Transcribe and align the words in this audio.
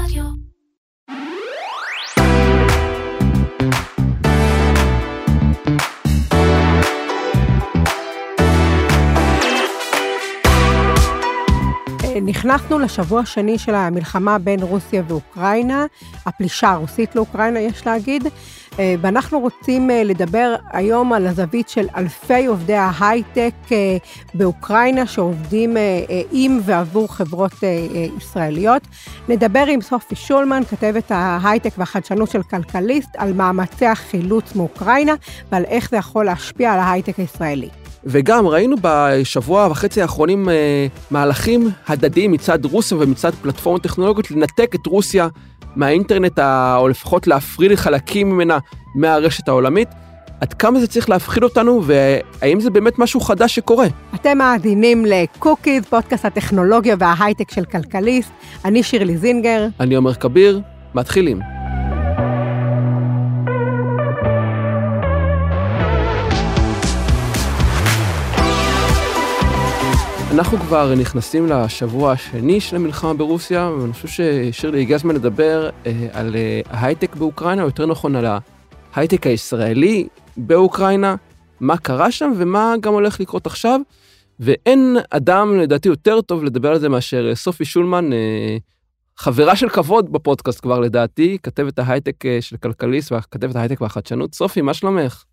Radio. 0.00 0.49
נכנסנו 12.30 12.78
לשבוע 12.78 13.20
השני 13.20 13.58
של 13.58 13.74
המלחמה 13.74 14.38
בין 14.38 14.62
רוסיה 14.62 15.02
ואוקראינה, 15.08 15.86
הפלישה 16.26 16.70
הרוסית 16.70 17.16
לאוקראינה, 17.16 17.60
יש 17.60 17.86
להגיד, 17.86 18.26
אה, 18.78 18.94
ואנחנו 19.00 19.40
רוצים 19.40 19.90
אה, 19.90 20.04
לדבר 20.04 20.54
היום 20.72 21.12
על 21.12 21.26
הזווית 21.26 21.68
של 21.68 21.86
אלפי 21.96 22.46
עובדי 22.46 22.74
ההייטק 22.74 23.52
אה, 23.72 23.96
באוקראינה 24.34 25.06
שעובדים 25.06 25.76
עם 26.32 26.60
ועבור 26.64 27.14
חברות 27.14 27.52
ישראליות. 28.18 28.82
נדבר 29.28 29.64
עם 29.68 29.80
סופי 29.80 30.16
שולמן, 30.16 30.62
כתבת 30.70 31.10
ההייטק 31.10 31.72
והחדשנות 31.78 32.30
של 32.30 32.42
כלכליסט, 32.42 33.10
על 33.16 33.32
מאמצי 33.32 33.86
החילוץ 33.86 34.54
מאוקראינה 34.54 35.14
ועל 35.52 35.64
איך 35.64 35.90
זה 35.90 35.96
יכול 35.96 36.24
להשפיע 36.24 36.72
על 36.72 36.80
ההייטק 36.80 37.18
הישראלי. 37.18 37.68
וגם 38.04 38.46
ראינו 38.46 38.76
בשבוע 38.82 39.68
וחצי 39.70 40.02
האחרונים 40.02 40.48
אה, 40.48 40.86
מהלכים 41.10 41.70
הדדיים 41.88 42.32
מצד 42.32 42.64
רוסיה 42.64 42.98
ומצד 43.00 43.34
פלטפורמות 43.34 43.82
טכנולוגיות 43.82 44.30
לנתק 44.30 44.74
את 44.74 44.86
רוסיה 44.86 45.28
מהאינטרנט, 45.76 46.38
או 46.76 46.88
לפחות 46.88 47.26
להפריד 47.26 47.74
חלקים 47.74 48.30
ממנה 48.30 48.58
מהרשת 48.94 49.48
העולמית. 49.48 49.88
עד 50.40 50.54
כמה 50.54 50.80
זה 50.80 50.86
צריך 50.86 51.08
להפחיד 51.08 51.42
אותנו, 51.42 51.82
והאם 51.84 52.60
זה 52.60 52.70
באמת 52.70 52.98
משהו 52.98 53.20
חדש 53.20 53.54
שקורה? 53.54 53.86
אתם 54.14 54.38
מאזינים 54.38 55.04
לקוקיז, 55.04 55.84
פודקאסט 55.84 56.24
הטכנולוגיה 56.24 56.96
וההייטק 56.98 57.50
של 57.50 57.64
כלכליסט. 57.64 58.30
אני 58.64 58.82
שירלי 58.82 59.16
זינגר. 59.16 59.66
אני 59.80 59.94
עומר 59.94 60.14
כביר, 60.14 60.60
מתחילים. 60.94 61.59
אנחנו 70.34 70.58
כבר 70.58 70.94
נכנסים 70.94 71.46
לשבוע 71.46 72.12
השני 72.12 72.60
של 72.60 72.76
המלחמה 72.76 73.14
ברוסיה, 73.14 73.70
ואני 73.70 73.92
חושב 73.92 74.08
ששירלי, 74.08 74.80
הגיע 74.80 74.96
הזמן 74.96 75.14
לדבר 75.14 75.70
אה, 75.86 76.08
על 76.12 76.36
אה, 76.36 76.60
ההייטק 76.70 77.16
באוקראינה, 77.16 77.62
או 77.62 77.66
יותר 77.66 77.86
נכון 77.86 78.16
על 78.16 78.24
ההייטק 78.94 79.26
הישראלי 79.26 80.08
באוקראינה, 80.36 81.14
מה 81.60 81.76
קרה 81.76 82.10
שם 82.10 82.32
ומה 82.36 82.74
גם 82.80 82.92
הולך 82.92 83.20
לקרות 83.20 83.46
עכשיו. 83.46 83.80
ואין 84.40 84.96
אדם, 85.10 85.58
לדעתי, 85.58 85.88
יותר 85.88 86.20
טוב 86.20 86.44
לדבר 86.44 86.70
על 86.70 86.78
זה 86.78 86.88
מאשר 86.88 87.34
סופי 87.34 87.64
שולמן, 87.64 88.12
אה, 88.12 88.56
חברה 89.16 89.56
של 89.56 89.68
כבוד 89.68 90.12
בפודקאסט 90.12 90.60
כבר 90.60 90.80
לדעתי, 90.80 91.38
כתבת 91.42 91.78
ההייטק 91.78 92.26
אה, 92.26 92.38
של 92.40 92.56
כלכליסט 92.56 93.12
וכתבת 93.12 93.56
ההייטק 93.56 93.80
והחדשנות. 93.80 94.34
סופי, 94.34 94.60
מה 94.60 94.74
שלומך? 94.74 95.24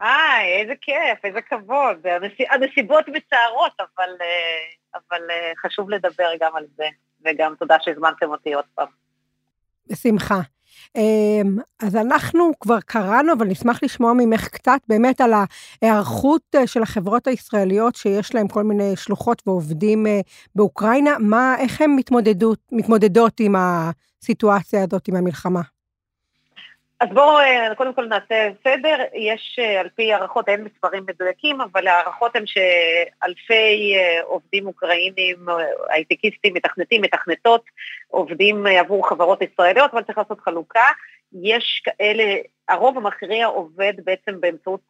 היי, 0.00 0.60
איזה 0.60 0.72
כיף, 0.80 1.24
איזה 1.24 1.40
כבוד. 1.42 2.06
הנסיבות 2.50 3.04
מצערות, 3.08 3.72
אבל, 3.78 4.10
אה, 4.20 4.66
אבל 4.94 5.30
אה, 5.30 5.52
חשוב 5.56 5.90
לדבר 5.90 6.28
גם 6.40 6.56
על 6.56 6.64
זה, 6.76 6.84
וגם 7.24 7.54
תודה 7.58 7.76
שהזמנתם 7.80 8.30
אותי 8.30 8.54
עוד 8.54 8.64
פעם. 8.74 8.86
בשמחה. 9.90 10.40
אמ, 10.96 11.58
אז 11.82 11.96
אנחנו 11.96 12.50
כבר 12.60 12.80
קראנו, 12.80 13.32
אבל 13.32 13.46
נשמח 13.46 13.82
לשמוע 13.82 14.12
ממך 14.12 14.48
קצת 14.48 14.80
באמת 14.88 15.20
על 15.20 15.32
ההיערכות 15.82 16.42
אה, 16.54 16.66
של 16.66 16.82
החברות 16.82 17.26
הישראליות 17.26 17.96
שיש 17.96 18.34
להן 18.34 18.48
כל 18.48 18.64
מיני 18.64 18.96
שלוחות 18.96 19.42
ועובדים 19.46 20.06
באוקראינה, 20.54 21.18
מה, 21.18 21.54
איך 21.58 21.80
הן 21.80 21.96
מתמודדות 22.70 23.40
עם 23.40 23.54
הסיטואציה 23.58 24.82
הזאת, 24.82 25.08
עם 25.08 25.16
המלחמה? 25.16 25.60
אז 27.00 27.08
בואו 27.12 27.38
אה, 27.38 27.74
קודם 27.74 27.94
כל 27.94 28.06
נעשה 28.06 28.48
סדר, 28.64 29.04
יש 29.14 29.56
אה, 29.58 29.80
על 29.80 29.88
פי 29.88 30.12
הערכות, 30.12 30.48
אין 30.48 30.64
מספרים 30.64 31.04
מדויקים, 31.06 31.60
אבל 31.60 31.86
הערכות 31.86 32.36
הן 32.36 32.44
שאלפי 32.46 33.94
אה, 33.96 34.22
עובדים 34.22 34.66
אוקראינים, 34.66 35.36
הייטקיסטים, 35.88 36.54
מתכנתים, 36.54 37.02
מתכנתות, 37.02 37.64
עובדים 38.08 38.66
עבור 38.66 39.08
חברות 39.08 39.42
ישראליות, 39.42 39.90
אבל 39.92 40.02
צריך 40.02 40.18
לעשות 40.18 40.40
חלוקה. 40.40 40.86
יש 41.42 41.82
כאלה, 41.84 42.34
הרוב 42.68 42.96
המכריע 42.96 43.46
עובד 43.46 43.92
בעצם 44.04 44.40
באמצעות 44.40 44.80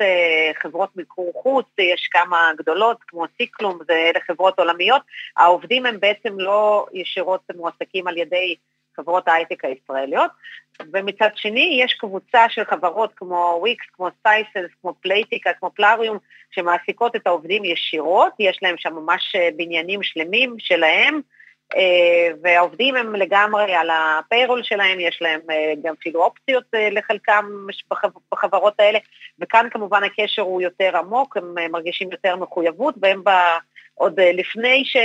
חברות 0.63 0.97
מיקור 0.97 1.33
חוץ, 1.43 1.67
יש 1.79 2.09
כמה 2.13 2.51
גדולות 2.59 2.97
כמו 3.09 3.25
Ciklum, 3.37 3.79
זה 3.87 3.93
אלה 3.93 4.21
חברות 4.27 4.59
עולמיות, 4.59 5.03
העובדים 5.37 5.87
הם 5.87 6.01
בעצם 6.01 6.41
לא 6.41 6.87
ישירות 6.93 7.41
מועסקים 7.57 8.09
על 8.09 8.19
ידי 8.19 8.57
חברות 8.97 9.29
ההייטק 9.29 9.65
הישראליות, 9.65 10.31
ומצד 10.93 11.29
שני 11.35 11.81
יש 11.83 11.95
קבוצה 11.95 12.49
של 12.49 12.65
חברות 12.65 13.13
כמו 13.17 13.57
וויקס, 13.61 13.87
כמו 13.93 14.09
סייסלס, 14.23 14.71
כמו 14.81 14.95
Playtika, 15.01 15.53
כמו 15.53 15.71
Plarium, 15.75 16.19
שמעסיקות 16.51 17.17
את 17.17 17.27
העובדים 17.27 17.65
ישירות, 17.65 18.33
יש 18.39 18.59
להם 18.63 18.75
שם 18.79 18.95
ממש 18.95 19.33
אה, 19.37 19.49
בניינים 19.57 20.03
שלמים 20.03 20.55
שלהם, 20.59 21.21
אה, 21.77 22.29
והעובדים 22.43 22.97
הם 22.97 23.15
לגמרי 23.15 23.75
על 23.75 23.91
הפיירול 23.91 24.63
שלהם, 24.63 25.01
יש 25.01 25.19
להם 25.21 25.41
אה, 25.51 25.73
גם 25.83 25.95
אפילו 26.01 26.25
אופציות 26.25 26.65
לחלקם 26.91 27.67
בחברות 28.33 28.75
האלה, 28.79 28.99
וכאן 29.39 29.69
כמובן 29.71 30.05
הקשר 30.05 30.43
הוא 30.43 30.63
יותר 30.63 30.97
עמוק, 30.97 31.37
הם 31.37 31.55
מרגישים 31.73 32.13
יותר 32.13 32.37
מחויבות, 32.37 32.95
והם 33.03 33.25
ב... 33.25 33.31
עוד 33.99 34.21
אה, 34.21 34.33
לפני, 34.33 34.85
ש... 34.85 34.97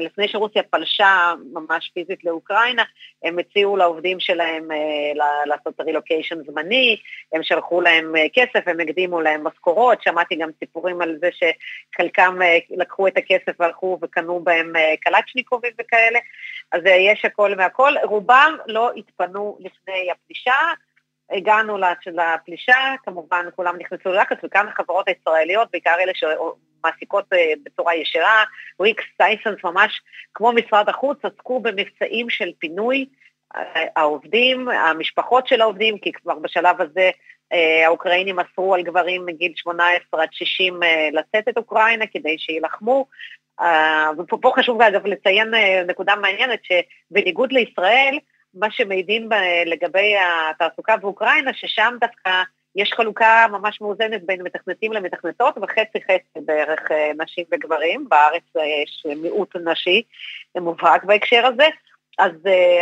לפני 0.00 0.28
שרוסיה 0.28 0.62
פלשה 0.62 1.34
ממש 1.52 1.90
פיזית 1.94 2.24
לאוקראינה, 2.24 2.82
הם 3.24 3.38
הציעו 3.38 3.76
לעובדים 3.76 4.20
שלהם 4.20 4.72
אה, 4.72 5.32
לעשות 5.46 5.80
רילוקיישן 5.80 6.36
זמני, 6.46 6.96
הם 7.32 7.42
שלחו 7.42 7.80
להם 7.80 8.16
אה, 8.16 8.26
כסף, 8.32 8.68
הם 8.68 8.80
הקדימו 8.80 9.20
להם 9.20 9.44
משכורות, 9.44 10.02
שמעתי 10.02 10.36
גם 10.36 10.50
סיפורים 10.58 11.02
על 11.02 11.18
זה 11.20 11.28
שחלקם 11.32 12.38
לקחו 12.70 13.08
את 13.08 13.16
הכסף 13.16 13.60
והלכו 13.60 13.98
וקנו 14.02 14.40
בהם 14.40 14.72
קלצ'ניקובים 15.00 15.72
וכאלה, 15.80 16.18
אז 16.72 16.80
יש 16.86 17.24
הכל 17.24 17.54
מהכל. 17.54 17.92
רובם 18.04 18.56
לא 18.66 18.90
התפנו 18.96 19.58
לפני 19.60 20.10
הפלישה, 20.10 20.54
הגענו 21.30 21.78
לפלישה, 22.06 22.94
כמובן 23.04 23.46
כולם 23.56 23.76
נכנסו 23.78 24.08
ללחץ, 24.08 24.36
וכאן 24.42 24.68
החברות 24.68 25.08
הישראליות, 25.08 25.68
בעיקר 25.72 25.94
אלה 26.00 26.12
מעסיקות 26.84 27.32
אה, 27.32 27.52
בצורה 27.64 27.94
ישירה, 27.94 28.44
וויקס, 28.80 29.04
סייסנס, 29.16 29.64
ממש 29.64 30.00
כמו 30.34 30.52
משרד 30.52 30.88
החוץ, 30.88 31.18
עסקו 31.22 31.60
במבצעים 31.60 32.30
של 32.30 32.52
פינוי 32.58 33.06
אה, 33.56 33.84
העובדים, 33.96 34.68
המשפחות 34.68 35.46
של 35.46 35.60
העובדים, 35.60 35.98
כי 35.98 36.12
כבר 36.12 36.38
בשלב 36.38 36.80
הזה 36.80 37.10
אה, 37.52 37.86
האוקראינים 37.86 38.40
אסרו 38.40 38.74
על 38.74 38.82
גברים 38.82 39.26
מגיל 39.26 39.52
18 39.56 40.22
עד 40.22 40.28
60 40.32 40.80
לצאת 41.12 41.48
את 41.48 41.56
אוקראינה 41.56 42.06
כדי 42.06 42.38
שיילחמו. 42.38 43.06
ופה 44.18 44.52
חשוב 44.56 44.82
אגב 44.82 45.06
לציין 45.06 45.54
נקודה 45.86 46.16
מעניינת, 46.16 46.60
שבניגוד 46.62 47.52
לישראל, 47.52 48.18
מה 48.56 48.70
שמעידים 48.70 49.28
לגבי 49.66 50.14
התעסוקה 50.50 50.96
באוקראינה, 50.96 51.50
ששם 51.54 51.94
דווקא 52.00 52.42
יש 52.76 52.92
חלוקה 52.92 53.46
ממש 53.50 53.80
מאוזנת 53.80 54.26
בין 54.26 54.42
מתכנתים 54.42 54.92
למתכנתות, 54.92 55.54
וחצי 55.62 55.98
חצי 56.04 56.40
בערך 56.46 56.90
אה, 56.90 57.10
נשים 57.18 57.44
וגברים, 57.52 58.08
בארץ 58.08 58.42
אה, 58.56 58.62
יש 58.66 59.06
מיעוט 59.22 59.56
נשי 59.56 60.02
מובהק 60.56 61.04
בהקשר 61.04 61.46
הזה, 61.46 61.66
אז 62.18 62.32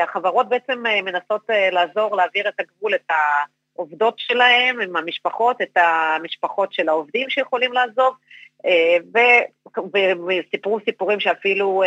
החברות 0.03 0.49
בעצם 0.49 0.83
מנסות 1.05 1.43
לעזור 1.73 2.17
להעביר 2.17 2.49
את 2.49 2.61
הגבול, 2.61 2.95
את 2.95 3.11
העובדות 3.77 4.15
שלהם 4.19 4.81
עם 4.81 4.97
המשפחות, 4.97 5.63
את 5.63 5.77
המשפחות 5.77 6.73
של 6.73 6.89
העובדים 6.89 7.31
שיכולים 7.31 7.73
לעזוב, 7.73 8.15
וסיפרו 10.27 10.79
סיפורים 10.85 11.21
שאפילו 11.21 11.83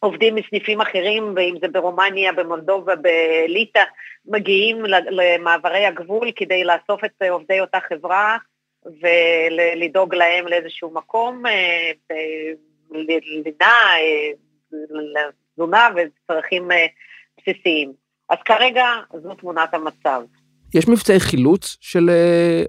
עובדים 0.00 0.34
מסניפים 0.34 0.80
אחרים, 0.80 1.32
ואם 1.36 1.54
זה 1.60 1.68
ברומניה, 1.68 2.32
במולדובה, 2.32 2.94
בליטא, 2.96 3.82
מגיעים 4.26 4.84
למעברי 5.10 5.86
הגבול 5.86 6.28
כדי 6.36 6.64
לאסוף 6.64 7.04
את 7.04 7.22
עובדי 7.30 7.60
אותה 7.60 7.78
חברה 7.88 8.36
ולדאוג 8.84 10.14
להם 10.14 10.46
לאיזשהו 10.46 10.94
מקום, 10.94 11.46
אה, 11.46 11.90
לינה, 12.90 13.96
אה, 13.96 14.30
תזונה 15.54 15.88
וצרכים 15.96 16.72
אה, 16.72 16.86
בסיסיים. 17.38 17.92
אז 18.30 18.38
כרגע 18.44 18.84
זו 19.22 19.34
תמונת 19.34 19.74
המצב. 19.74 20.22
יש 20.74 20.88
מבצעי 20.88 21.20
חילוץ 21.20 21.76
של 21.80 22.10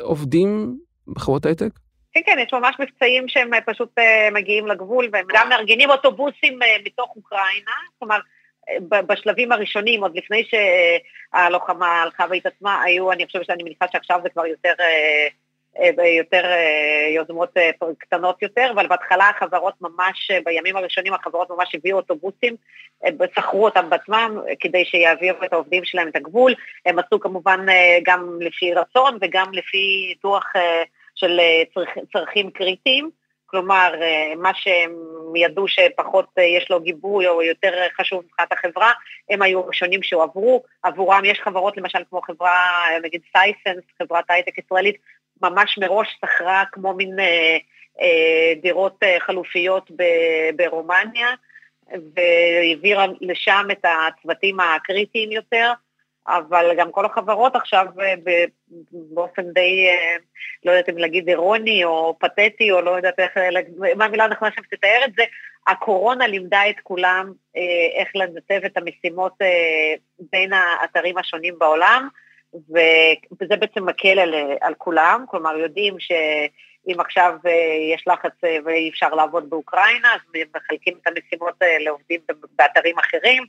עובדים 0.02 0.78
בחברות 1.08 1.46
הייטק? 1.46 1.70
כן, 2.14 2.22
כן, 2.26 2.40
יש 2.40 2.54
ממש 2.54 2.76
מבצעים 2.80 3.28
שהם 3.28 3.54
אה, 3.54 3.62
פשוט 3.62 3.90
אה, 4.00 4.30
מגיעים 4.32 4.68
לגבול, 4.68 5.10
והם 5.12 5.26
גם 5.34 5.50
מארגנים 5.50 5.90
אוטובוסים 5.90 6.64
אה, 6.64 6.78
מתוך 6.86 7.14
אוקראינה, 7.16 7.72
כלומר, 8.00 8.20
בשלבים 8.90 9.52
הראשונים, 9.52 10.04
עוד 10.04 10.18
לפני 10.18 10.44
שהלוחמה 10.44 12.02
הלכה 12.02 12.26
והתעצמה, 12.30 12.82
היו, 12.84 13.12
אני 13.12 13.26
חושבת 13.26 13.46
שאני 13.46 13.64
מניחה 13.64 13.86
שעכשיו 13.92 14.20
זה 14.24 14.30
כבר 14.30 14.46
יותר 14.46 14.74
יותר 16.18 16.44
יוזמות 17.16 17.54
קטנות 17.98 18.42
יותר, 18.42 18.72
אבל 18.74 18.88
בהתחלה 18.88 19.30
החברות 19.30 19.74
ממש, 19.82 20.32
בימים 20.46 20.76
הראשונים 20.78 21.14
החברות 21.14 21.50
ממש 21.50 21.76
הביאו 21.76 21.98
אוטובוסים, 21.98 22.56
שכרו 23.36 23.66
אותם 23.66 23.90
בעצמם 23.90 24.38
כדי 24.60 24.86
שיעבירו 24.86 25.44
את 25.44 25.54
העובדים 25.54 25.86
שלהם 25.86 26.08
את 26.08 26.16
הגבול, 26.16 26.54
הם 26.86 27.00
עשו 27.00 27.20
כמובן 27.20 27.66
גם 28.04 28.40
לפי 28.42 28.74
רצון 28.74 29.18
וגם 29.22 29.46
לפי 29.54 30.06
ניתוח 30.10 30.54
של 31.20 31.40
צרכ, 31.74 31.98
צרכים 32.14 32.52
קריטיים, 32.52 33.10
כלומר, 33.46 33.94
מה 34.38 34.52
שהם 34.54 34.96
ידעו 35.36 35.68
שפחות 35.68 36.26
יש 36.38 36.70
לו 36.70 36.80
גיבוי 36.80 37.28
או 37.28 37.42
יותר 37.42 37.74
חשוב 38.02 38.24
מבחינת 38.26 38.52
החברה, 38.52 38.92
הם 39.30 39.42
היו 39.42 39.60
הראשונים 39.60 40.04
שהועברו, 40.04 40.64
עבורם 40.84 41.26
יש 41.26 41.40
חברות 41.40 41.78
למשל 41.78 42.00
כמו 42.10 42.22
חברה, 42.22 42.86
נגיד 43.04 43.22
סייסנס, 43.32 43.84
חברת 44.02 44.26
הייטק 44.30 44.58
ישראלית, 44.58 44.96
ממש 45.42 45.78
מראש 45.78 46.08
שכרה 46.22 46.64
כמו 46.72 46.94
מין 46.94 47.20
אה, 47.20 47.58
אה, 48.02 48.54
דירות 48.62 49.04
אה, 49.04 49.18
חלופיות 49.20 49.92
ב, 49.96 50.04
ברומניה, 50.56 51.28
והעבירה 51.88 53.06
לשם 53.22 53.68
את 53.72 53.86
הצוותים 53.86 54.60
הקריטיים 54.60 55.32
יותר, 55.32 55.72
אבל 56.30 56.72
גם 56.78 56.92
כל 56.92 57.06
החברות 57.06 57.56
עכשיו 57.56 57.86
אה, 58.02 58.14
באופן 58.92 59.44
די, 59.54 59.88
אה, 59.88 60.16
לא 60.66 60.72
יודעת 60.72 60.90
אם 60.90 60.98
להגיד 60.98 61.30
אירוני 61.30 61.84
או 61.84 62.16
פתטי, 62.20 62.72
או 62.72 62.82
לא 62.82 62.92
יודעת 62.92 63.20
איך, 63.20 63.32
מה 63.96 64.06
המילה 64.06 64.24
הנכונה 64.24 64.52
שם 64.56 64.62
תתאר 64.72 65.02
את 65.06 65.12
זה, 65.18 65.24
הקורונה 65.68 66.28
לימדה 66.28 66.70
את 66.70 66.76
כולם 66.84 67.34
אה, 67.58 68.02
איך 68.02 68.10
לנתב 68.16 68.62
את 68.66 68.78
המשימות 68.78 69.34
בין 70.20 70.54
האתרים 70.54 71.18
השונים 71.18 71.60
בעולם, 71.60 72.08
וזה 73.42 73.56
בעצם 73.60 73.86
מקל 73.86 74.20
על, 74.20 74.34
על 74.62 74.74
כולם, 74.78 75.26
כלומר 75.28 75.58
יודעים 75.58 75.96
שאם 76.86 77.00
עכשיו 77.00 77.34
יש 77.94 78.08
לחץ 78.08 78.32
ואי 78.66 78.90
אפשר 78.90 79.10
לעבוד 79.10 79.50
באוקראינה, 79.50 80.14
אז 80.14 80.42
מחלקים 80.56 80.94
את 81.02 81.08
המשימות 81.08 81.56
לעובדים 81.80 82.22
באתרים 82.56 83.00
אחרים, 83.00 83.44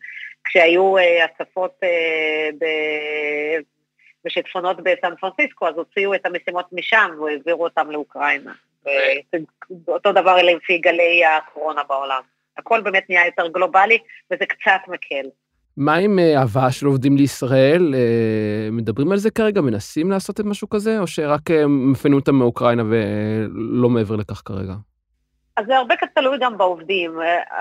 כשהיו 0.44 0.94
הצפות 1.25 1.81
בשיטפונות 4.25 4.77
בסן 4.77 5.17
פרנסיסקו, 5.21 5.69
אז 5.69 5.75
הוציאו 5.77 6.15
את 6.15 6.27
המשימות 6.27 6.67
משם 6.73 7.11
והעבירו 7.21 7.65
אותם 7.65 7.91
לאוקראינה. 7.91 8.53
אותו 9.88 10.12
דבר 10.12 10.37
לפי 10.37 10.79
גלי 10.79 11.25
הקורונה 11.25 11.83
בעולם. 11.83 12.23
הכל 12.56 12.81
באמת 12.81 13.05
נהיה 13.09 13.26
יותר 13.26 13.47
גלובלי, 13.49 13.99
וזה 14.31 14.47
קצת 14.47 14.81
מקל. 14.88 15.29
מה 15.77 15.95
עם 15.95 16.19
אה, 16.19 16.43
הבאה 16.43 16.73
של 16.73 16.87
עובדים 16.87 17.17
לישראל? 17.17 17.95
אה, 17.95 18.69
מדברים 18.73 19.13
על 19.13 19.19
זה 19.19 19.31
כרגע? 19.31 19.61
מנסים 19.61 20.11
לעשות 20.11 20.41
את 20.41 20.45
משהו 20.45 20.69
כזה? 20.69 20.99
או 20.99 21.07
שרק 21.07 21.51
אה, 21.51 21.67
מפנו 21.67 22.17
אותם 22.17 22.35
מאוקראינה 22.35 22.83
ולא 22.91 23.89
מעבר 23.89 24.17
לכך 24.17 24.43
כרגע? 24.45 24.73
אז 25.57 25.67
זה 25.67 25.77
הרבה 25.77 25.95
תלוי 26.15 26.39
גם 26.41 26.59
בעובדים. 26.59 27.13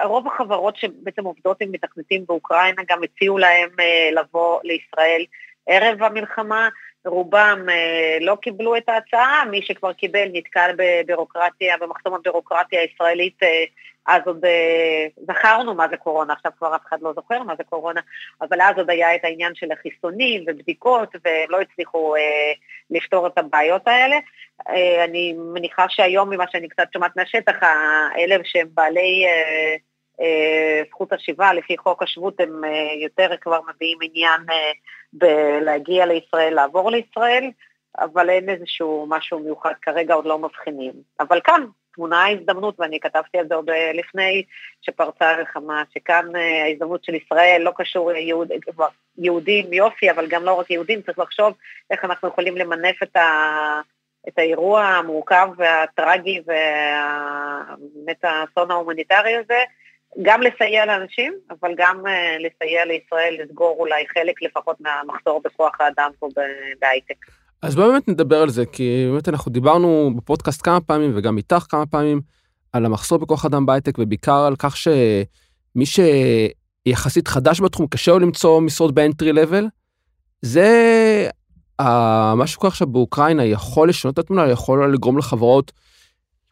רוב 0.06 0.28
החברות 0.28 0.76
שבעצם 0.76 1.24
עובדות 1.24 1.62
עם 1.62 1.72
מתכנתים 1.72 2.26
באוקראינה 2.28 2.82
גם 2.90 3.00
הציעו 3.04 3.38
להם 3.38 3.70
לבוא 4.16 4.60
לישראל 4.64 5.24
ערב 5.68 6.04
המלחמה, 6.04 6.70
רובם 7.06 7.66
אה, 7.70 8.18
לא 8.22 8.36
קיבלו 8.42 8.78
את 8.78 8.90
ההצעה, 8.90 9.44
מי 9.52 9.62
שכבר 9.62 9.94
קיבל 9.94 10.28
נתקל 10.34 10.72
בבירוקרטיה, 10.78 11.78
במחסום 11.78 12.14
הבירוקרטיה 12.14 12.82
הישראלית, 12.82 13.44
אה, 13.44 13.64
אז 14.08 14.22
עוד 14.26 14.46
אה, 14.46 15.08
זכרנו 15.28 15.74
מה 15.74 15.88
זה 15.90 15.98
קורונה, 15.98 16.34
עכשיו 16.34 16.52
כבר 16.58 16.76
אף 16.76 16.82
אחד 16.88 17.02
לא 17.02 17.14
זוכר 17.14 17.44
מה 17.44 17.56
זה 17.56 17.64
קורונה, 17.64 18.02
אבל 18.42 18.62
אז 18.62 18.78
עוד 18.78 18.90
היה 18.90 19.16
את 19.16 19.26
העניין 19.26 19.56
של 19.56 19.72
החיסונים 19.72 20.44
ובדיקות, 20.48 21.16
ולא 21.26 21.62
הצליחו 21.62 22.16
לפתור 22.92 23.28
את 23.28 23.38
הבעיות 23.38 23.88
האלה. 23.88 24.18
אני 25.04 25.34
מניחה 25.38 25.86
שהיום, 25.90 26.30
ממה 26.30 26.46
שאני 26.52 26.70
קצת 26.70 26.88
שומעת 26.94 27.16
מהשטח, 27.16 27.56
האלה 28.16 28.36
שהם 28.44 28.68
בעלי... 28.74 29.26
זכות 30.90 31.14
השיבה 31.14 31.54
לפי 31.54 31.78
חוק 31.78 32.04
השבות 32.04 32.40
הם 32.40 32.62
יותר 33.04 33.30
כבר 33.42 33.60
מביאים 33.70 33.98
עניין 34.02 34.42
בלהגיע 35.14 36.06
לישראל, 36.06 36.54
לעבור 36.54 36.92
לישראל, 36.92 37.52
אבל 37.98 38.30
אין 38.30 38.50
איזשהו 38.50 39.06
משהו 39.10 39.40
מיוחד, 39.40 39.74
כרגע 39.82 40.14
עוד 40.14 40.26
לא 40.26 40.40
מבחינים. 40.40 40.94
אבל 41.20 41.40
כאן 41.44 41.66
טמונה 41.94 42.24
ההזדמנות, 42.24 42.80
ואני 42.80 43.00
כתבתי 43.00 43.38
על 43.38 43.48
זה 43.48 43.56
עוד 43.56 43.70
לפני 43.94 44.44
שפרצה 44.82 45.32
המלחמה, 45.32 45.84
שכאן 45.94 46.36
אה, 46.36 46.64
ההזדמנות 46.64 47.04
של 47.04 47.16
ישראל 47.16 47.62
לא 47.66 47.72
קשור 47.76 48.12
ליהוד, 48.12 48.48
יהודים 49.18 49.74
יופי, 49.74 50.12
אבל 50.12 50.28
גם 50.28 50.44
לא 50.44 50.54
רק 50.54 50.72
יהודים, 50.72 51.02
צריך 51.02 51.20
לחשוב 51.20 51.54
איך 51.92 52.06
אנחנו 52.06 52.28
יכולים 52.28 52.58
למנף 52.58 53.04
את, 53.04 53.16
ה, 53.16 53.82
את 54.28 54.40
האירוע 54.40 54.84
המורכב 54.84 55.50
והטרגי 55.58 56.42
ובאמת 56.42 58.24
האסון 58.24 58.72
ההומניטרי 58.72 59.36
הזה, 59.36 59.64
גם 60.22 60.42
לסייע 60.42 60.86
לאנשים, 60.86 61.34
אבל 61.52 61.72
גם 61.78 61.98
אה, 62.06 62.10
לסייע 62.40 62.86
לישראל 62.86 63.38
לסגור 63.44 63.76
אולי 63.80 64.04
חלק 64.14 64.42
לפחות 64.42 64.78
מהמחסור 64.80 65.42
בכוח 65.46 65.82
האדם 65.82 66.10
פה 66.20 66.28
בהייטק. 66.82 67.26
אז 67.62 67.76
בואו 67.76 67.92
באמת 67.92 68.08
נדבר 68.08 68.42
על 68.42 68.50
זה, 68.50 68.66
כי 68.66 69.08
באמת 69.12 69.30
אנחנו 69.30 69.52
דיברנו 69.52 70.12
בפודקאסט 70.16 70.62
כמה 70.66 70.82
פעמים 70.82 71.12
וגם 71.16 71.38
איתך 71.38 71.66
כמה 71.70 71.86
פעמים 71.86 72.22
על 72.74 72.86
המחסור 72.86 73.18
בכוח 73.18 73.46
אדם 73.46 73.66
בהייטק 73.66 74.00
ובעיקר 74.00 74.46
על 74.48 74.56
כך 74.60 74.78
שמי 74.78 75.86
שיחסית 75.86 77.28
חדש 77.28 77.62
בתחום 77.62 77.88
קשה 77.88 78.12
לו 78.12 78.20
למצוא 78.20 78.62
משרות 78.62 78.94
ב 78.94 79.00
entry 79.00 79.34
level. 79.34 79.68
זה 80.42 80.70
מה 82.36 82.48
שקורה 82.48 82.68
עכשיו 82.68 82.88
באוקראינה 82.88 83.46
יכול 83.46 83.90
לשנות 83.90 84.14
את 84.14 84.20
התמונה, 84.20 84.50
יכול 84.50 84.94
לגרום 84.94 85.18
לחברות 85.18 85.72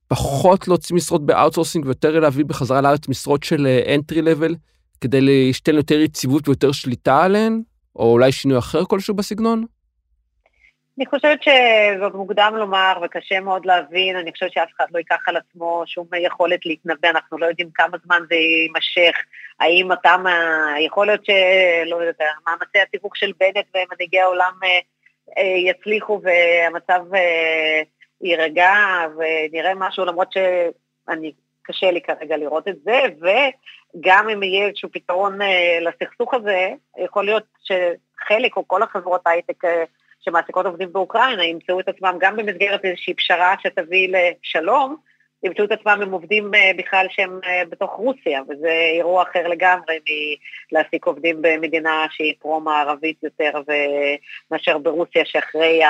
פחות 0.08 0.68
להוציא 0.68 0.96
משרות 0.96 1.26
ב 1.26 1.31
outsourcing 1.31 1.86
ויותר 1.86 2.20
להביא 2.20 2.46
בחזרה 2.46 2.82
לארץ 2.82 3.08
משרות 3.08 3.44
של 3.44 3.68
entry 3.96 4.20
אה, 4.20 4.22
level 4.22 4.56
כדי 5.02 5.22
להשתן 5.22 5.76
יותר 5.76 6.00
יציבות 6.00 6.48
ויותר 6.48 6.72
שליטה 6.72 7.24
עליהן, 7.24 7.62
או 7.96 8.12
אולי 8.12 8.32
שינוי 8.32 8.58
אחר 8.58 8.86
כלשהו 8.86 9.16
בסגנון? 9.16 9.66
אני 10.98 11.06
חושבת 11.06 11.40
שזאת 11.44 12.14
מוקדם 12.14 12.54
לומר 12.58 12.94
וקשה 13.04 13.40
מאוד 13.40 13.66
להבין, 13.66 14.16
אני 14.16 14.32
חושבת 14.32 14.52
שאף 14.52 14.70
אחד 14.78 14.86
לא 14.94 14.98
ייקח 14.98 15.28
על 15.28 15.38
עצמו 15.38 15.84
שום 15.86 16.08
יכולת 16.26 16.66
להתנבא, 16.66 17.10
אנחנו 17.10 17.38
לא 17.38 17.46
יודעים 17.46 17.70
כמה 17.74 17.98
זמן 18.06 18.20
זה 18.30 18.36
יימשך, 18.36 19.18
האם 19.60 19.92
אותם, 19.92 20.24
יכול 20.86 21.08
להיות 21.08 21.26
שלא 21.26 21.96
יודעת, 21.96 22.18
מאמצי 22.48 22.80
התיווך 22.80 23.18
של 23.18 23.32
בנט 23.40 23.66
ומנהיגי 23.76 24.20
העולם 24.20 24.54
אה, 24.64 24.80
אה, 25.38 25.72
יצליחו 25.72 26.22
והמצב 26.24 27.16
אה, 27.16 27.82
יירגע 28.22 28.74
ונראה 29.18 29.76
משהו, 29.76 30.06
למרות 30.06 30.32
שאני, 30.32 31.32
קשה 31.68 31.92
לי 31.92 32.02
כרגע 32.02 32.38
לראות 32.38 32.68
את 32.68 32.76
זה, 32.84 33.02
וגם 33.20 34.30
אם 34.30 34.44
יהיה 34.44 34.68
איזשהו 34.68 34.90
פתרון 34.92 35.42
אה, 35.42 35.80
לסכסוך 35.82 36.34
הזה, 36.34 36.70
יכול 37.04 37.26
להיות 37.26 37.44
שחלק 37.64 38.58
או 38.58 38.68
כל 38.68 38.84
החברות 38.84 39.22
הייטק 39.26 39.66
אה, 39.66 39.84
שמעסיקות 40.20 40.66
עובדים 40.66 40.94
באוקראינה 40.94 41.46
ימצאו 41.46 41.80
את 41.80 41.88
עצמם 41.88 42.18
גם 42.20 42.36
במסגרת 42.36 42.86
איזושהי 42.86 43.14
פשרה 43.14 43.56
שתביא 43.64 44.10
לשלום, 44.12 44.96
ימצאו 45.44 45.64
את 45.66 45.72
עצמם 45.72 46.00
הם 46.02 46.12
עובדים 46.12 46.56
אה, 46.56 46.72
בכלל 46.78 47.06
שהם 47.10 47.40
בתוך 47.70 47.92
רוסיה, 47.92 48.42
וזה 48.50 48.72
אירוע 48.98 49.24
אחר 49.24 49.48
לגמרי 49.48 50.00
מלהעסיק 50.72 51.06
עובדים 51.06 51.38
במדינה 51.42 52.06
שהיא 52.12 52.34
פרו-מערבית 52.40 53.24
יותר 53.24 53.52
מאשר 54.52 54.78
ברוסיה 54.78 55.26
שאחרי 55.26 55.82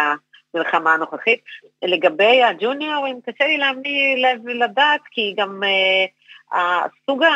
המלחמה 0.54 0.94
הנוכחית. 0.94 1.40
לגבי 1.84 2.44
הג'וניורים, 2.44 3.20
קשה 3.22 3.48
לי 3.48 3.58
להמי 3.58 4.16
לדעת, 4.54 5.02
כי 5.12 5.34
גם 5.38 5.62
uh, 5.64 6.58
הסוג 6.58 7.24
ה... 7.24 7.30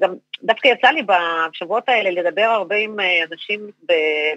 גם 0.00 0.14
דווקא 0.42 0.68
יצא 0.68 0.88
לי 0.88 1.02
בשבועות 1.02 1.88
האלה 1.88 2.10
לדבר 2.10 2.42
הרבה 2.42 2.76
עם 2.76 3.00
אה, 3.00 3.24
אנשים 3.30 3.70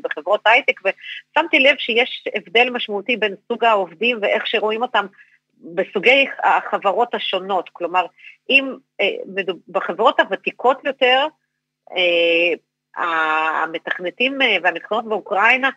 בחברות 0.02 0.42
הייטק, 0.46 0.80
ושמתי 0.82 1.60
לב 1.60 1.76
שיש 1.78 2.24
הבדל 2.36 2.70
משמעותי 2.70 3.18
בין 3.18 3.36
סוג 3.48 3.64
העובדים 3.64 4.20
ואיך 4.22 4.48
שרואים 4.48 4.82
אותם 4.82 5.06
בסוגי 5.58 6.26
החברות 6.44 7.16
השונות. 7.16 7.70
כלומר, 7.74 8.06
אם 8.50 8.76
uh, 9.02 9.54
בחברות 9.68 10.20
הוותיקות 10.20 10.86
יותר, 10.86 11.28
uh, 11.90 12.58
המתכנתים 12.96 14.40
והמתכנות 14.64 15.06
באוקראינה, 15.06 15.70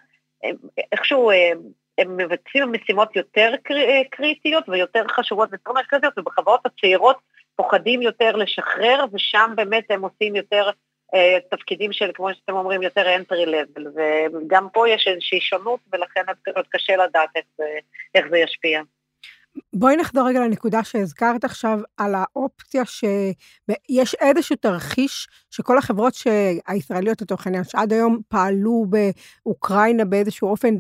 איכשהו 0.93 1.31
הם 1.99 2.17
מבצעים 2.17 2.73
משימות 2.73 3.17
יותר 3.17 3.55
קריטיות 4.11 4.69
ויותר 4.69 5.05
חשובות 5.09 5.49
ויותר 5.53 5.73
מרכזיות, 5.73 6.19
ובחברות 6.19 6.61
הצעירות 6.67 7.17
פוחדים 7.57 8.03
יותר 8.03 8.37
לשחרר, 8.37 9.05
ושם 9.13 9.53
באמת 9.57 9.85
הם 9.91 10.03
עושים 10.03 10.37
יותר 10.37 10.71
אה, 11.15 11.39
תפקידים 11.51 11.93
של, 11.93 12.11
כמו 12.15 12.35
שאתם 12.35 12.53
אומרים, 12.53 12.83
יותר 12.83 13.17
entry 13.17 13.49
level, 13.49 13.83
וגם 14.35 14.69
פה 14.73 14.89
יש 14.89 15.07
איזושהי 15.07 15.41
שונות, 15.41 15.81
ולכן 15.93 16.23
עוד 16.57 16.65
קשה 16.71 16.97
לדעת 16.97 17.31
איך, 17.37 17.45
איך 18.15 18.27
זה 18.31 18.39
ישפיע. 18.39 18.81
בואי 19.73 19.97
נחזור 19.97 20.29
רגע 20.29 20.41
לנקודה 20.41 20.85
שהזכרת 20.85 21.45
עכשיו, 21.45 21.79
על 21.97 22.15
האופציה 22.15 22.83
שיש 22.85 24.15
איזשהו 24.15 24.57
תרחיש 24.57 25.29
שכל 25.51 25.79
החברות 25.79 26.15
הישראליות 26.67 27.23
לצורך 27.23 27.47
העניין, 27.47 27.65
שעד 27.65 27.93
היום 27.93 28.21
פעלו 28.29 28.87
באוקראינה 29.45 30.05
באיזשהו 30.05 30.49
אופן 30.49 30.75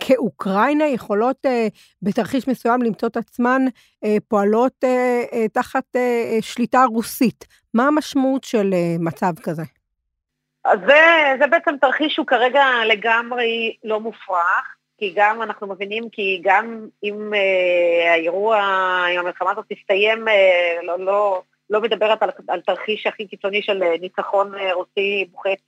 כאוקראינה 0.00 0.86
יכולות 0.86 1.46
אה, 1.46 1.66
בתרחיש 2.02 2.48
מסוים 2.48 2.82
למצוא 2.82 3.08
את 3.08 3.16
עצמן 3.16 3.62
אה, 4.04 4.16
פועלות 4.28 4.84
אה, 4.84 5.22
אה, 5.32 5.48
תחת 5.48 5.96
אה, 5.96 6.00
אה, 6.00 6.42
שליטה 6.42 6.84
רוסית. 6.84 7.44
מה 7.74 7.86
המשמעות 7.86 8.44
של 8.44 8.70
אה, 8.74 8.96
מצב 8.98 9.32
כזה? 9.42 9.62
אז 10.64 10.78
זה, 10.86 11.00
זה 11.38 11.46
בעצם 11.46 11.74
תרחיש 11.80 12.14
שהוא 12.14 12.26
כרגע 12.26 12.64
לגמרי 12.88 13.76
לא 13.84 14.00
מופרך, 14.00 14.76
כי 14.98 15.12
גם 15.16 15.42
אנחנו 15.42 15.66
מבינים 15.66 16.08
כי 16.12 16.40
גם 16.44 16.86
אם 17.02 17.34
אה, 17.34 18.12
האירוע, 18.12 18.56
אם 19.14 19.18
המלחמה 19.18 19.50
הזאת 19.50 19.64
תסתיים, 19.68 20.28
אה, 20.28 20.78
לא, 20.82 20.98
לא, 20.98 21.42
לא 21.70 21.80
מדברת 21.80 22.22
על, 22.22 22.30
על 22.48 22.60
תרחיש 22.60 23.06
הכי 23.06 23.26
קיצוני 23.26 23.62
של 23.62 23.82
אה, 23.82 23.94
ניצחון 24.00 24.54
אה, 24.54 24.74
רוסי 24.74 25.26
מוחץ 25.32 25.60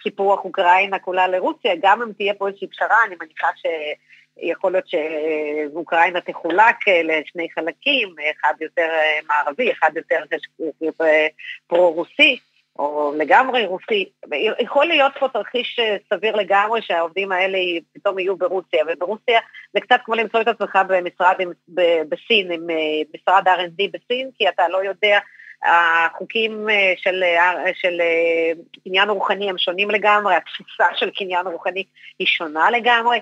וסיפוח 0.00 0.44
אוקראינה 0.44 0.98
כולה 0.98 1.28
לרוסיה, 1.28 1.72
גם 1.82 2.02
אם 2.02 2.12
תהיה 2.12 2.34
פה 2.34 2.48
איזושהי 2.48 2.68
פשרה, 2.68 2.96
אני 3.06 3.16
מניחה 3.20 3.48
שיכול 3.56 4.72
להיות 4.72 4.88
שאוקראינה 4.88 6.20
תחולק 6.20 6.76
אה, 6.88 7.02
לשני 7.02 7.48
חלקים, 7.54 8.14
אחד 8.40 8.54
יותר 8.60 8.88
מערבי, 9.28 9.72
אחד 9.72 9.90
יותר 9.96 10.22
פרו-רוסי. 11.66 12.38
או 12.78 13.12
לגמרי 13.16 13.66
רוסי. 13.66 14.08
יכול 14.60 14.86
להיות 14.86 15.12
פה 15.20 15.28
תרחיש 15.28 15.80
סביר 16.14 16.36
לגמרי 16.36 16.82
שהעובדים 16.82 17.32
האלה 17.32 17.58
פתאום 17.92 18.18
יהיו 18.18 18.36
ברוסיה, 18.36 18.84
וברוסיה 18.88 19.40
זה 19.72 19.80
קצת 19.80 20.00
כמו 20.04 20.14
למצוא 20.14 20.40
את 20.40 20.48
עצמך 20.48 20.78
במשרד 20.88 21.34
בסין, 22.08 22.52
עם 22.52 22.66
משרד 23.14 23.48
R&D 23.48 23.82
בסין, 23.92 24.30
כי 24.38 24.48
אתה 24.48 24.68
לא 24.68 24.84
יודע 24.84 25.18
החוקים 25.62 26.70
אה, 26.70 26.92
של, 26.96 27.22
אה, 27.22 27.72
של 27.74 28.00
אה, 28.00 28.52
קניין 28.84 29.10
רוחני 29.10 29.50
הם 29.50 29.58
שונים 29.58 29.90
לגמרי, 29.90 30.34
התפיסה 30.34 30.84
של 30.94 31.10
קניין 31.10 31.46
רוחני 31.46 31.84
היא 32.18 32.26
שונה 32.26 32.70
לגמרי. 32.70 33.20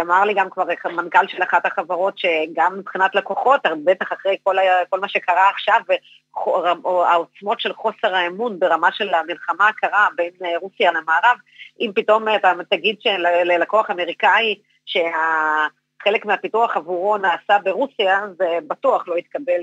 אמר 0.00 0.24
לי 0.24 0.34
גם 0.34 0.50
כבר 0.50 0.64
מנכ"ל 0.84 1.26
של 1.28 1.42
אחת 1.42 1.66
החברות 1.66 2.18
שגם 2.18 2.78
מבחינת 2.78 3.14
לקוחות, 3.14 3.60
בטח 3.84 4.12
אחרי 4.12 4.36
כל, 4.42 4.56
כל 4.90 5.00
מה 5.00 5.08
שקרה 5.08 5.48
עכשיו, 5.50 5.80
והעוצמות 6.84 7.60
של 7.60 7.72
חוסר 7.72 8.14
האמון 8.14 8.58
ברמה 8.58 8.92
של 8.92 9.14
המלחמה 9.14 9.68
הקרה 9.68 10.08
בין 10.16 10.32
רוסיה 10.60 10.92
למערב, 10.92 11.36
אם 11.80 11.90
פתאום 11.94 12.28
אתה 12.28 12.52
תגיד 12.70 12.96
ללקוח 13.44 13.90
אמריקאי 13.90 14.54
שה... 14.86 15.00
חלק 16.04 16.26
מהפיתוח 16.26 16.76
עבורו 16.76 17.16
נעשה 17.16 17.58
ברוסיה, 17.64 18.20
זה 18.38 18.58
בטוח 18.66 19.08
לא 19.08 19.18
יתקבל 19.18 19.62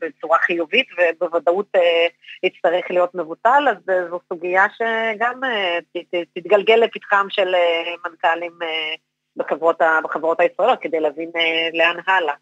בצורה 0.00 0.38
חיובית 0.38 0.86
ובוודאות 0.98 1.66
אה, 1.76 2.06
יצטרך 2.42 2.84
להיות 2.90 3.14
מבוטל, 3.14 3.64
אז 3.70 3.76
אה, 3.90 4.08
זו 4.10 4.20
סוגיה 4.28 4.66
שגם 4.76 5.44
אה, 5.44 5.78
תתגלגל 6.34 6.74
לפתחם 6.74 7.26
של 7.30 7.54
מנכ"לים 8.04 8.52
בחברות, 9.36 9.78
בחברות 10.04 10.40
הישראליות 10.40 10.78
כדי 10.80 11.00
להבין 11.00 11.30
לאן 11.74 11.96
הלאה. 12.06 12.34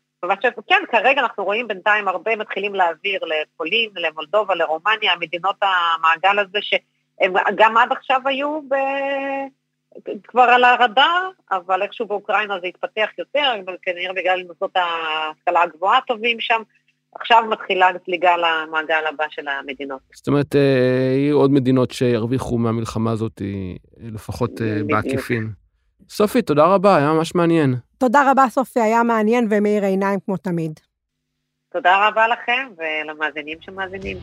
כן, 0.69 0.83
כרגע 0.90 1.21
אנחנו 1.21 1.45
רואים 1.45 1.69
בינתיים 1.69 2.09
הרבה 2.09 2.37
מתחילים 2.37 2.75
להעביר 2.75 3.21
לפולין, 3.25 3.90
למולדובה, 3.97 4.54
לרומניה, 4.54 5.12
מדינות 5.21 5.57
המעגל 5.62 6.38
הזה 6.38 6.59
שהם 6.61 7.35
גם 7.57 7.76
עד 7.76 7.93
עכשיו 7.93 8.21
היו 8.25 8.61
ב... 8.69 8.75
כבר 10.28 10.42
על 10.42 10.64
הרדאר, 10.64 11.30
אבל 11.50 11.82
איכשהו 11.82 12.06
באוקראינה 12.06 12.60
זה 12.60 12.66
התפתח 12.66 13.08
יותר, 13.18 13.52
אבל 13.64 13.76
כנראה 13.82 14.12
בגלל 14.12 14.42
מוסדות 14.48 14.76
ההשכלה 14.76 15.62
הגבוהה 15.62 16.00
טובים 16.06 16.40
שם. 16.40 16.62
עכשיו 17.14 17.44
מתחילה 17.50 17.88
זליגה 18.04 18.36
למעגל 18.36 19.06
הבא 19.08 19.24
של 19.30 19.48
המדינות. 19.48 20.00
זאת 20.12 20.28
אומרת, 20.28 20.56
אה, 20.56 21.14
יהיו 21.16 21.38
עוד 21.38 21.50
מדינות 21.50 21.90
שירוויחו 21.90 22.58
מהמלחמה 22.58 23.12
הזאת, 23.12 23.42
אה, 23.42 23.72
לפחות 24.00 24.62
אה, 24.62 24.80
בעקיפין. 24.86 25.50
סופי, 26.08 26.42
תודה 26.42 26.66
רבה, 26.66 26.96
היה 26.96 27.12
ממש 27.12 27.34
מעניין. 27.34 27.74
תודה 27.98 28.30
רבה, 28.30 28.44
סופי, 28.48 28.80
היה 28.80 29.02
מעניין 29.02 29.46
ומאיר 29.50 29.84
עיניים 29.84 30.20
כמו 30.24 30.36
תמיד. 30.36 30.80
תודה 31.72 32.08
רבה 32.08 32.28
לכם 32.28 32.68
ולמאזינים 32.78 33.58
שמאזינים. 33.60 34.16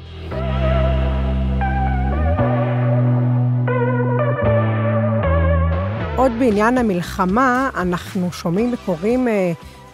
עוד 6.21 6.31
בעניין 6.39 6.77
המלחמה, 6.77 7.69
אנחנו 7.75 8.31
שומעים 8.31 8.73
וקוראים 8.73 9.27
אה, 9.27 9.51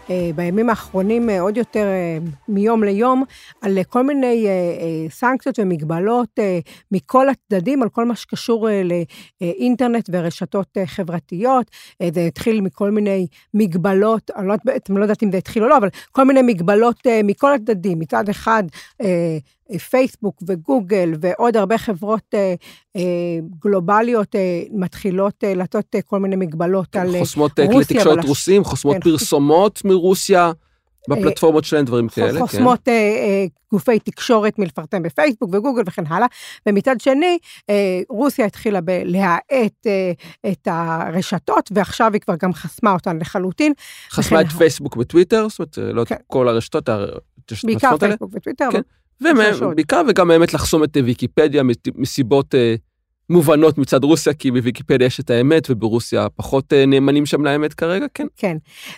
אה, 0.10 0.30
בימים 0.36 0.70
האחרונים 0.70 1.30
אה, 1.30 1.42
עוד 1.42 1.58
יותר 1.58 1.86
אה, 1.86 2.18
מיום 2.48 2.84
ליום 2.84 3.24
על 3.62 3.78
כל 3.90 4.04
מיני 4.04 4.46
אה, 4.48 4.52
אה, 4.52 5.10
סנקציות 5.10 5.60
ומגבלות 5.60 6.30
אה, 6.40 6.60
מכל 6.92 7.28
הצדדים, 7.30 7.84
על 7.84 7.90
כל 7.90 8.06
מה 8.06 8.16
שקשור 8.16 8.70
אה, 8.70 8.82
לאינטרנט 9.42 10.10
ורשתות 10.14 10.78
אה, 10.78 10.86
חברתיות. 10.86 11.72
אה, 12.02 12.10
זה 12.14 12.22
התחיל 12.22 12.62
מכל 12.62 12.92
מיני 12.92 13.28
מגבלות, 13.54 14.32
אני 14.36 14.48
לא, 14.48 14.56
לא 14.90 15.02
יודעת 15.02 15.24
אם 15.24 15.32
זה 15.32 15.38
התחיל 15.38 15.64
או 15.64 15.70
לא, 15.70 15.78
אבל 15.78 15.90
כל 16.12 16.24
מיני 16.24 16.42
מגבלות 16.42 17.08
אה, 17.08 17.22
מכל 17.24 17.54
הצדדים. 17.54 18.00
מצד 18.00 18.30
אחד, 18.30 18.64
אה, 19.02 19.38
פייסבוק 19.90 20.44
וגוגל 20.48 21.14
ועוד 21.22 21.58
הרבה 21.58 21.78
חברות 21.78 22.24
אה, 22.34 22.56
אה, 22.96 23.02
גלובליות 23.60 24.36
אה, 24.36 24.64
מתחילות 24.72 25.44
אה, 25.44 25.54
לתת 25.56 25.96
אה, 25.96 26.02
כל 26.02 26.20
מיני 26.20 26.36
מגבלות 26.36 26.88
כן, 26.92 27.00
על 27.00 27.16
אה, 27.16 27.20
חוסמות 27.20 27.60
אה, 27.60 27.68
כלי 27.68 27.86
תקשורת 27.86 28.26
רוסים, 28.26 28.64
חוסמות 28.64 28.96
כן, 28.96 29.02
פרסומות 29.02 29.86
מרוסיה. 29.86 30.52
בפלטפורמות 31.10 31.64
שלהם 31.64 31.86
דברים 31.86 32.08
כאלה, 32.08 32.40
חוסמות 32.40 32.80
כן. 32.86 32.92
אה, 32.92 33.46
גופי 33.72 34.00
תקשורת 34.00 34.60
מלפרסם 34.60 35.04
בפייסבוק 35.04 35.50
וגוגל 35.54 35.82
וכן 35.86 36.08
הלאה. 36.08 36.28
ומצד 36.66 37.02
שני, 37.02 37.38
אה, 37.70 38.02
רוסיה 38.10 38.46
התחילה 38.46 38.80
להאט 38.88 39.88
אה, 39.88 40.12
את 40.52 40.68
הרשתות, 40.72 41.70
ועכשיו 41.74 42.14
היא 42.14 42.22
כבר 42.22 42.36
גם 42.40 42.54
חסמה 42.54 42.94
אותן 42.94 43.18
לחלוטין. 43.18 43.74
חסמה 44.12 44.42
את 44.42 44.52
פייסבוק 44.52 44.98
וטוויטר, 44.98 45.48
זאת 45.50 45.60
אומרת, 45.60 45.96
לא 45.96 46.02
את 46.02 46.08
כן. 46.08 46.16
כל 46.28 46.48
הרשתות, 46.48 46.90
בעיקר 47.64 47.98
פייסבוק 47.98 48.32
וטוויטר. 48.34 48.70
כן. 48.72 48.82
ובעיקר 49.22 50.02
וגם 50.08 50.28
באמת 50.28 50.54
לחסום 50.54 50.84
את 50.84 50.98
ויקיפדיה 51.06 51.64
מסיבות 51.96 52.56
מובנות 53.30 53.78
מצד 53.78 54.04
רוסיה, 54.04 54.34
כי 54.34 54.52
בוויקיפדיה 54.52 55.06
יש 55.06 55.20
את 55.20 55.30
האמת, 55.30 55.68
וברוסיה 55.70 56.28
פחות 56.36 56.74
אה, 56.74 56.86
נאמנים 56.86 57.26
שם 57.26 57.46
לאמת 57.46 57.74
כרגע, 57.74 58.06
כן. 58.14 58.28
כן. 58.38 58.58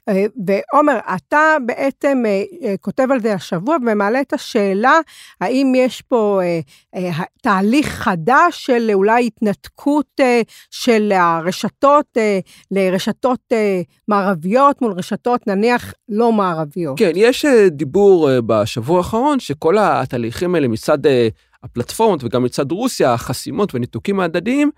אה, 0.10 0.26
ועומר, 0.46 0.98
אתה 1.16 1.58
בעצם 1.66 2.24
אה, 2.26 2.76
כותב 2.82 3.08
על 3.12 3.20
זה 3.20 3.34
השבוע 3.34 3.78
ומעלה 3.82 4.22
את 4.22 4.34
השאלה, 4.34 5.00
האם 5.42 5.74
יש 5.76 6.02
פה 6.02 6.42
תהליך 7.42 7.88
חדש 7.88 8.66
של 8.66 8.90
אולי 8.94 9.28
התנתקות 9.28 10.20
של 10.72 11.12
הרשתות 11.16 12.18
לרשתות 12.72 13.54
מערביות 14.08 14.82
מול 14.82 14.92
רשתות 14.92 15.48
נניח 15.48 15.94
לא 16.10 16.32
מערביות. 16.32 17.00
כן, 17.00 17.12
יש 17.16 17.46
דיבור 17.72 18.30
בשבוע 18.46 18.98
האחרון 18.98 19.40
שכל 19.40 19.78
התהליכים 19.80 20.56
האלה 20.56 20.68
מצד 20.68 20.98
הפלטפורמות 21.64 22.24
וגם 22.24 22.44
מצד 22.44 22.72
רוסיה, 22.72 23.14
החסימות 23.14 23.76
וניתוקים 23.76 24.20
ההדדיים, 24.20 24.72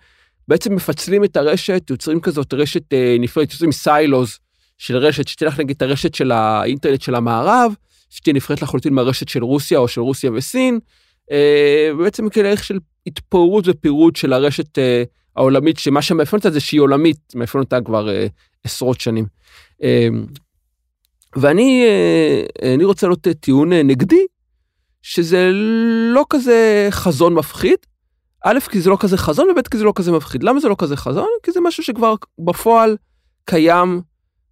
בעצם 0.47 0.75
מפצלים 0.75 1.23
את 1.23 1.37
הרשת, 1.37 1.89
יוצרים 1.89 2.19
כזאת 2.21 2.53
רשת 2.53 2.93
אה, 2.93 3.15
נפרדת, 3.19 3.51
יוצרים 3.51 3.71
סיילוז 3.71 4.39
של 4.77 4.97
רשת, 4.97 5.27
שתלך 5.27 5.59
נגיד 5.59 5.75
את 5.75 5.81
הרשת 5.81 6.15
של 6.15 6.31
האינטרנט 6.31 7.01
של 7.01 7.15
המערב, 7.15 7.73
שתהיה 8.09 8.33
נפרדת 8.33 8.61
לחלוטין 8.61 8.93
מהרשת 8.93 9.29
של 9.29 9.43
רוסיה 9.43 9.79
או 9.79 9.87
של 9.87 10.01
רוסיה 10.01 10.31
וסין, 10.31 10.79
אה, 11.31 11.91
בעצם 11.97 12.29
כדרך 12.29 12.63
של 12.63 12.79
התפוררות 13.07 13.63
ופירוט 13.67 14.15
של 14.15 14.33
הרשת 14.33 14.77
אה, 14.77 15.03
העולמית, 15.35 15.79
שמה 15.79 16.01
שמאפיין 16.01 16.37
אותה 16.37 16.51
זה 16.51 16.59
שהיא 16.59 16.81
עולמית, 16.81 17.17
מאפיין 17.35 17.63
אותה 17.63 17.81
כבר 17.81 18.09
אה, 18.09 18.27
עשרות 18.63 19.01
שנים. 19.01 19.25
אה, 19.83 20.07
ואני 21.35 21.85
אה, 21.85 22.73
אני 22.73 22.83
רוצה 22.83 23.07
לעלות 23.07 23.27
טיעון 23.39 23.73
אה, 23.73 23.83
נגדי, 23.83 24.25
שזה 25.01 25.49
לא 26.13 26.25
כזה 26.29 26.87
חזון 26.91 27.33
מפחיד. 27.33 27.77
א', 28.45 28.59
כי 28.71 28.81
זה 28.81 28.89
לא 28.89 28.97
כזה 28.99 29.17
חזון, 29.17 29.49
וב', 29.49 29.67
כי 29.67 29.77
זה 29.77 29.83
לא 29.83 29.93
כזה 29.95 30.11
מפחיד. 30.11 30.43
למה 30.43 30.59
זה 30.59 30.69
לא 30.69 30.75
כזה 30.77 30.97
חזון? 30.97 31.27
כי 31.43 31.51
זה 31.51 31.59
משהו 31.61 31.83
שכבר 31.83 32.15
בפועל 32.39 32.97
קיים 33.45 34.01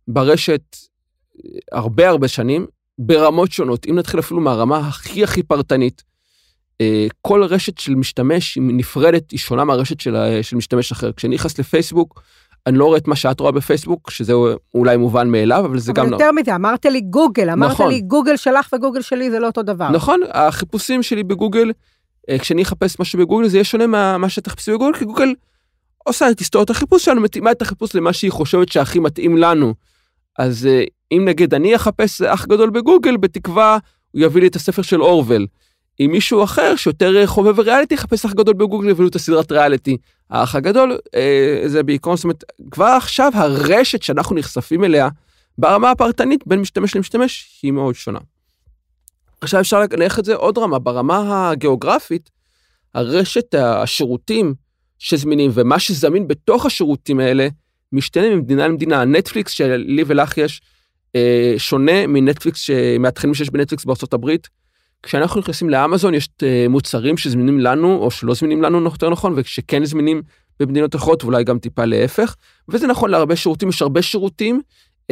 ברשת 0.08 0.76
הרבה 1.72 2.10
הרבה 2.10 2.28
שנים, 2.28 2.68
ברמות 3.00 3.52
שונות. 3.52 3.86
אם 3.90 4.00
נתחיל 4.00 4.20
אפילו 4.20 4.40
מהרמה 4.40 4.78
הכי 4.78 5.24
הכי 5.24 5.44
פרטנית, 5.44 6.04
אה, 6.82 7.08
כל 7.22 7.44
רשת 7.44 7.78
של 7.78 7.96
משתמש 7.96 8.56
היא 8.56 8.64
נפרדת, 8.68 9.32
היא 9.32 9.40
שונה 9.40 9.64
מהרשת 9.64 10.00
של, 10.00 10.16
של 10.42 10.58
משתמש 10.58 10.92
אחר. 10.92 11.12
כשאני 11.12 11.36
נכנס 11.36 11.60
לפייסבוק, 11.60 12.24
אני 12.70 12.78
לא 12.78 12.86
רואה 12.86 12.98
את 12.98 13.08
מה 13.08 13.16
שאת 13.16 13.40
רואה 13.40 13.52
בפייסבוק, 13.52 14.10
שזה 14.12 14.34
אולי 14.74 14.98
מובן 14.98 15.30
מאליו, 15.30 15.66
אבל 15.66 15.80
זה 15.80 15.92
אבל 15.92 16.02
גם... 16.02 16.06
אבל 16.06 16.14
יותר 16.14 16.32
מזה, 16.32 16.56
אמרת 16.56 16.86
לי 16.86 17.02
גוגל, 17.02 17.50
אמרת 17.50 17.72
נכון. 17.72 17.92
לי 17.92 18.02
גוגל 18.02 18.38
שלך 18.38 18.70
וגוגל 18.76 19.02
שלי 19.02 19.32
זה 19.32 19.40
לא 19.40 19.48
אותו 19.48 19.64
דבר. 19.64 19.90
נכון, 19.90 20.20
החיפושים 20.32 21.04
שלי 21.04 21.24
בגוגל, 21.24 21.72
אה, 22.30 22.40
כשאני 22.40 22.62
אחפש 22.62 23.00
משהו 23.00 23.20
בגוגל 23.20 23.48
זה 23.48 23.58
יהיה 23.58 23.64
שונה 23.64 23.88
ממה 23.88 24.30
שתחפשי 24.30 24.72
בגוגל, 24.72 24.98
כי 24.98 25.06
גוגל 25.06 25.34
עושה 26.06 26.30
את 26.30 26.40
היסטוריות 26.40 26.70
החיפוש 26.70 27.06
שלנו, 27.06 27.22
מתאימה 27.22 27.52
את 27.52 27.62
החיפוש 27.62 27.96
למה 27.96 28.14
שהיא 28.14 28.32
חושבת 28.32 28.72
שהכי 28.72 29.00
מתאים 29.00 29.38
לנו. 29.38 29.74
אז 30.40 30.66
אה, 30.66 30.84
אם 31.12 31.26
נגיד 31.26 31.54
אני 31.54 31.76
אחפש 31.76 32.22
אח 32.22 32.46
גדול 32.46 32.70
בגוגל, 32.70 33.18
בתקווה 33.18 33.78
הוא 34.12 34.22
יביא 34.22 34.42
לי 34.42 34.48
את 34.48 34.56
הספר 34.56 34.82
של 34.82 35.02
אורוול. 35.02 35.48
אם 36.00 36.10
מישהו 36.12 36.44
אחר 36.44 36.76
שיותר 36.76 37.26
חובב 37.26 37.60
ריאליטי 37.60 37.94
יחפש 37.94 38.26
אח 38.26 38.34
גדול 38.34 38.54
בגוגל 38.54 38.88
ויביא 38.88 39.04
לי 39.04 39.10
את 39.10 39.16
הסדרת 39.16 39.52
ריאליטי. 39.52 39.98
האח 40.30 40.56
הגדול, 40.56 40.98
אה, 41.16 41.64
זה 41.66 41.84
בעיקרון, 41.84 42.16
זאת 42.16 42.24
אומרת, 42.24 42.44
כבר 42.72 42.86
עכשיו 42.86 43.32
הרשת 43.36 44.04
שאנחנו 44.04 44.36
נחשפים 44.36 44.84
אליה, 44.84 45.10
ברמה 45.58 45.92
הפרטנית 45.92 46.48
בין 46.48 46.60
משתמש 46.60 46.96
למשתמש, 46.96 47.60
היא 47.64 47.72
מאוד 47.72 47.96
שונה. 47.96 48.20
עכשיו 49.42 49.62
אפשר 49.62 49.80
ללכת 49.92 50.20
את 50.20 50.26
זה 50.26 50.36
עוד 50.36 50.58
רמה, 50.58 50.80
ברמה 50.80 51.50
הגיאוגרפית, 51.50 52.30
הרשת 52.94 53.56
השירותים 53.56 54.54
שזמינים 55.00 55.52
ומה 55.54 55.80
שזמין 55.80 56.28
בתוך 56.28 56.66
השירותים 56.66 57.20
האלה, 57.20 57.48
משתנה 57.92 58.30
ממדינה 58.30 58.68
למדינה. 58.68 59.06
נטפליקס 59.06 59.52
שלי 59.52 60.04
ולך 60.08 60.38
יש, 60.38 60.62
אה, 61.16 61.54
שונה 61.58 62.08
מנטפליקס, 62.08 62.70
מהתכנים 63.00 63.34
שיש 63.34 63.50
בנטפליקס 63.50 63.86
הברית. 64.14 64.48
כשאנחנו 65.04 65.40
נכנסים 65.40 65.70
לאמזון 65.70 66.14
יש 66.14 66.30
אה, 66.44 66.66
מוצרים 66.70 67.18
שזמינים 67.18 67.60
לנו 67.60 67.96
או 67.96 68.12
שלא 68.12 68.34
זמינים 68.34 68.62
לנו 68.62 68.84
יותר 68.84 69.10
נכון 69.10 69.34
ושכן 69.36 69.86
זמינים 69.86 70.22
במדינות 70.60 70.96
אחרות 70.96 71.24
ואולי 71.24 71.44
גם 71.44 71.60
טיפה 71.60 71.86
להפך 71.86 72.36
וזה 72.70 72.88
נכון 72.88 73.10
להרבה 73.10 73.36
שירותים 73.36 73.70
יש 73.70 73.82
הרבה 73.82 74.02
שירותים 74.02 74.62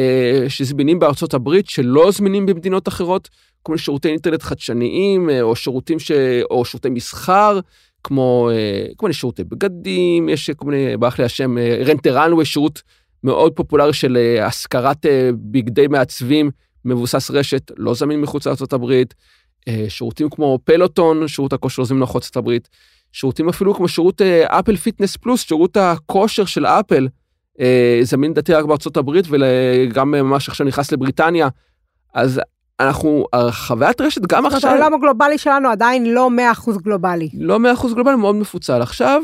אה, 0.00 0.44
שזמינים 0.48 0.98
בארצות 0.98 1.34
הברית 1.34 1.68
שלא 1.68 2.10
זמינים 2.10 2.46
במדינות 2.46 2.88
אחרות 2.88 3.28
כל 3.62 3.72
מיני 3.72 3.82
שירותי 3.82 4.08
אינטרנט 4.08 4.42
חדשניים 4.42 5.30
אה, 5.30 5.42
או 5.42 5.56
שירותים 5.56 5.98
ש... 5.98 6.12
או 6.50 6.64
שירותי 6.64 6.90
מסחר 6.90 7.60
כמו 8.04 8.50
אה, 8.52 8.86
כל 8.96 9.06
מיני 9.06 9.14
שירותי 9.14 9.44
בגדים 9.44 10.28
יש 10.28 10.50
כל 10.50 10.66
מיני 10.66 10.96
ברח 10.96 11.18
לי 11.18 11.24
השם 11.24 11.58
רנטר 11.86 12.26
אנווי 12.26 12.44
שירות 12.44 12.82
מאוד 13.24 13.52
פופולרי 13.52 13.92
של 13.92 14.16
אה, 14.16 14.46
השכרת 14.46 15.06
אה, 15.06 15.30
בגדי 15.34 15.86
מעצבים 15.86 16.50
מבוסס 16.84 17.30
רשת 17.30 17.70
לא 17.76 17.94
זמין 17.94 18.20
מחוץ 18.20 18.46
לארצות 18.46 18.72
הברית. 18.72 19.14
אה, 19.68 19.84
שירותים 19.88 20.30
כמו 20.30 20.58
פלוטון, 20.64 21.28
שירות 21.28 21.52
הכושר 21.52 21.84
זמין 21.84 22.00
לארצות 22.00 22.36
הברית, 22.36 22.68
שירותים 23.12 23.48
אפילו 23.48 23.74
כמו 23.74 23.88
שירות 23.88 24.22
Apple 24.46 24.76
Fitness 24.76 25.16
Plus, 25.16 25.42
שירות 25.42 25.76
הכושר 25.76 26.44
של 26.44 26.66
אפל, 26.66 27.08
אה, 27.60 28.00
זמין 28.02 28.34
לדעתי 28.34 28.52
רק 28.52 28.64
בארצות 28.64 28.96
הברית 28.96 29.24
וגם 29.30 30.10
ממש 30.10 30.48
עכשיו 30.48 30.66
נכנס 30.66 30.92
לבריטניה. 30.92 31.48
אז 32.14 32.40
אנחנו, 32.80 33.24
חוויית 33.50 34.00
רשת 34.00 34.22
גם 34.22 34.46
עכשיו... 34.46 34.60
זאת 34.60 34.64
אומרת, 34.64 34.80
העולם 34.80 34.94
הגלובלי 34.94 35.38
שלנו 35.38 35.68
עדיין 35.68 36.14
לא 36.14 36.30
100% 36.66 36.82
גלובלי. 36.82 37.28
לא 37.34 37.58
100% 37.82 37.94
גלובלי, 37.94 38.16
מאוד 38.16 38.34
מפוצל. 38.34 38.82
עכשיו 38.82 39.22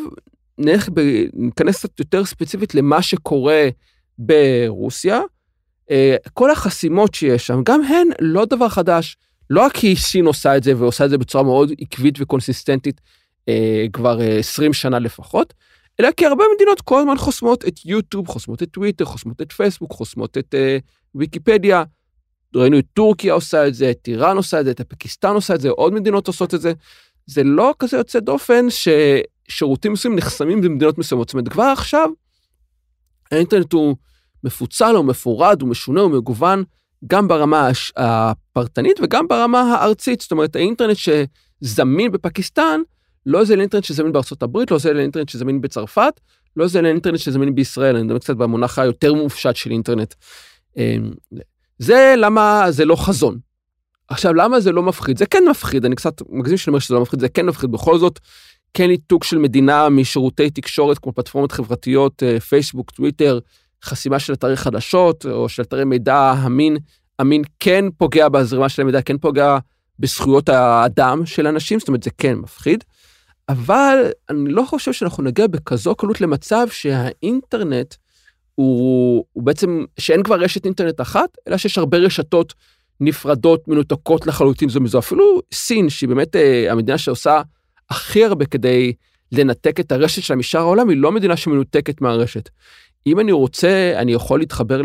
נלך, 0.59 0.89
ניכנס 1.33 1.79
קצת 1.79 2.01
יותר 2.01 2.25
ספציפית 2.25 2.75
למה 2.75 3.03
שקורה 3.03 3.69
ברוסיה. 4.19 5.21
אה, 5.91 6.17
כל 6.35 6.51
החסימות 6.51 7.15
שיש 7.15 7.47
שם, 7.47 7.61
גם 7.65 7.83
הן 7.83 8.09
לא 8.21 8.45
דבר 8.45 8.69
חדש. 8.69 9.17
לא 9.51 9.61
רק 9.65 9.73
כי 9.73 9.97
סין 9.97 10.27
עושה 10.27 10.57
את 10.57 10.63
זה 10.63 10.73
ועושה 10.77 11.05
את 11.05 11.11
זה 11.11 11.19
בצורה 11.19 11.45
מאוד 11.45 11.73
עקבית 11.81 12.15
וקונסיסטנטית 12.21 13.01
אה, 13.49 13.87
כבר 13.93 14.21
אה, 14.21 14.39
20 14.39 14.73
שנה 14.73 14.99
לפחות, 14.99 15.55
אלא 16.01 16.09
כי 16.17 16.27
הרבה 16.27 16.45
מדינות 16.55 16.81
כל 16.81 17.01
הזמן 17.01 17.17
חוסמות 17.17 17.65
את 17.69 17.85
יוטיוב, 17.85 18.29
חוסמות 18.29 18.63
את 18.63 18.69
טוויטר, 18.71 19.05
חוסמות 19.05 19.43
את 19.43 19.53
פייסבוק, 19.53 19.93
חוסמות 19.93 20.39
את 20.39 20.55
אה, 20.55 20.79
ויקיפדיה. 21.15 21.85
ראינו 22.57 22.79
את 22.79 22.85
טורקיה 22.93 23.33
עושה 23.33 23.67
את 23.67 23.75
זה, 23.75 23.91
את 23.91 24.09
איראן 24.09 24.37
עושה 24.37 24.61
את 24.61 24.65
זה, 24.65 24.71
את 24.71 24.81
פקיסטן 24.81 25.35
עושה 25.35 25.55
את 25.55 25.61
זה, 25.61 25.69
עוד 25.69 25.93
מדינות 25.93 26.27
עושות 26.27 26.55
את 26.55 26.61
זה. 26.61 26.73
זה 27.27 27.45
לא 27.45 27.75
כזה 27.79 27.97
יוצא 27.97 28.21
דופן 28.21 28.67
ששירותים 28.71 29.93
מסוימים 29.93 30.19
נחסמים 30.19 30.61
במדינות 30.61 30.99
מסוימות. 30.99 31.29
זאת 31.29 31.35
אומרת, 31.35 31.49
כבר 31.49 31.63
עכשיו 31.63 32.11
האינטרנט 33.33 33.73
הוא 33.73 33.97
מפוצל, 34.45 34.95
הוא 34.97 35.05
מפורד, 35.05 35.63
הוא 35.63 35.69
משונה, 35.69 36.01
הוא 36.01 36.11
מגוון, 36.11 36.65
גם 37.07 37.29
ברמה 37.29 37.71
הפרטנית 37.97 39.01
וגם 39.03 39.29
ברמה 39.29 39.61
הארצית. 39.61 40.21
זאת 40.21 40.33
אומרת, 40.33 40.57
האינטרנט 40.57 40.97
שזמין 40.97 42.13
בפקיסטן, 42.13 42.81
לא 43.27 43.45
זה 43.45 43.57
לאינטרנט 43.57 43.85
שזמין 43.85 44.13
בארצות 44.13 44.43
הברית, 44.43 44.71
לא 44.71 44.79
זה 44.79 44.93
לאינטרנט 44.93 45.29
שזמין 45.29 45.61
בצרפת, 45.61 46.21
לא 46.57 46.67
זה 46.67 46.83
לאינטרנט 46.83 47.19
שזמין 47.19 47.55
בישראל, 47.55 47.97
אני 47.97 48.05
מדבר 48.05 48.19
קצת 48.19 48.37
במונח 48.37 48.79
היותר 48.79 49.15
מופשט 49.15 49.57
של 49.57 49.71
אינטרנט. 49.71 50.15
אמ, 50.77 51.11
זה 51.79 52.15
למה 52.17 52.67
זה 52.71 52.85
לא 52.85 52.97
חזון. 52.97 53.39
עכשיו, 54.09 54.35
למה 54.35 54.61
זה 54.61 54.73
לא 54.73 54.83
מפחיד? 54.83 55.19
זה 55.19 55.27
כן 55.27 55.43
מפחיד, 55.51 55.85
אני 55.85 55.97
קצת 55.97 56.23
מגזים 56.29 56.57
שאני 56.57 56.73
אומר 56.73 56.79
שזה 56.79 56.95
לא 56.95 57.01
מפחיד, 57.01 57.21
זה 57.21 57.29
כן 57.29 57.47
מפחיד. 57.47 57.71
בכל 57.71 57.99
זאת, 57.99 58.19
כן 58.75 58.87
ניתוק 58.87 59.25
של 59.25 59.39
מדינה 59.39 59.89
משירותי 59.89 60.51
תקשורת 60.51 60.99
כמו 60.99 61.13
פלטפורמות 61.13 61.53
חברתיות, 61.53 62.23
אה, 62.23 62.41
פייסבוק, 62.41 62.91
טוויטר, 62.91 63.39
חסימה 63.85 64.19
של 64.19 64.33
אתרי 64.33 64.57
חדשות 64.57 65.27
או 65.27 65.49
של 65.49 65.63
אתרי 65.63 65.85
מידע 65.85 66.35
אמין, 66.47 66.77
אמין 67.21 67.43
כן 67.61 67.85
פוגע 67.99 68.29
בזרימה 68.29 68.69
של 68.69 68.83
המידע, 68.83 69.03
כן 69.03 69.19
פוגע 69.19 69.59
בזכויות 69.99 70.49
האדם 70.49 71.27
של 71.27 71.47
אנשים, 71.47 71.79
זאת 71.79 71.89
אומרת 71.89 72.03
זה 72.03 72.11
כן 72.19 72.35
מפחיד. 72.35 72.85
אבל 73.49 74.11
אני 74.31 74.51
לא 74.51 74.65
חושב 74.67 74.93
שאנחנו 74.93 75.23
נגיע 75.23 75.47
בכזו 75.47 75.95
קלות 75.95 76.21
למצב 76.21 76.67
שהאינטרנט 76.71 77.95
הוא, 78.55 79.25
הוא 79.33 79.43
בעצם, 79.43 79.85
שאין 79.99 80.23
כבר 80.23 80.41
רשת 80.41 80.65
אינטרנט 80.65 81.01
אחת, 81.01 81.29
אלא 81.49 81.57
שיש 81.57 81.79
הרבה 81.79 81.99
רשתות 81.99 82.55
נפרדות, 83.01 83.69
מנותקות 83.69 84.27
לחלוטין 84.27 84.69
זו 84.69 84.81
מזו. 84.81 84.99
אפילו 84.99 85.41
סין, 85.55 85.89
שהיא 85.89 86.09
באמת 86.09 86.37
אה, 86.37 86.73
המדינה 86.73 86.99
שעושה 86.99 87.43
הכי 87.91 88.25
הרבה 88.25 88.47
כדי 88.47 88.93
לנתק 89.33 89.81
את 89.81 89.93
הרשת 89.93 90.23
שלה 90.23 90.37
משאר 90.37 90.61
העולם, 90.61 90.89
היא 90.89 90.99
לא 90.99 91.13
מדינה 91.13 91.37
שמנותקת 91.37 92.01
מהרשת. 92.01 92.49
אם 93.07 93.21
אני 93.21 93.33
רוצה, 93.33 93.93
אני 93.97 94.13
יכול 94.13 94.39
להתחבר 94.39 94.83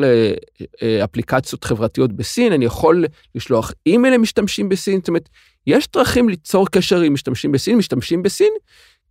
לאפליקציות 0.82 1.64
חברתיות 1.64 2.14
בסין, 2.14 2.54
אני 2.54 2.66
יכול 2.66 3.06
לשלוח 3.36 3.74
אימייל 3.86 4.14
למשתמשים 4.14 4.70
בסין, 4.70 5.00
זאת 5.00 5.08
אומרת, 5.08 5.30
יש 5.68 5.88
דרכים 5.94 6.30
ליצור 6.30 6.68
קשר 6.68 7.02
עם 7.02 7.14
משתמשים 7.14 7.52
בסין, 7.52 7.78
משתמשים 7.78 8.24
בסין, 8.24 8.52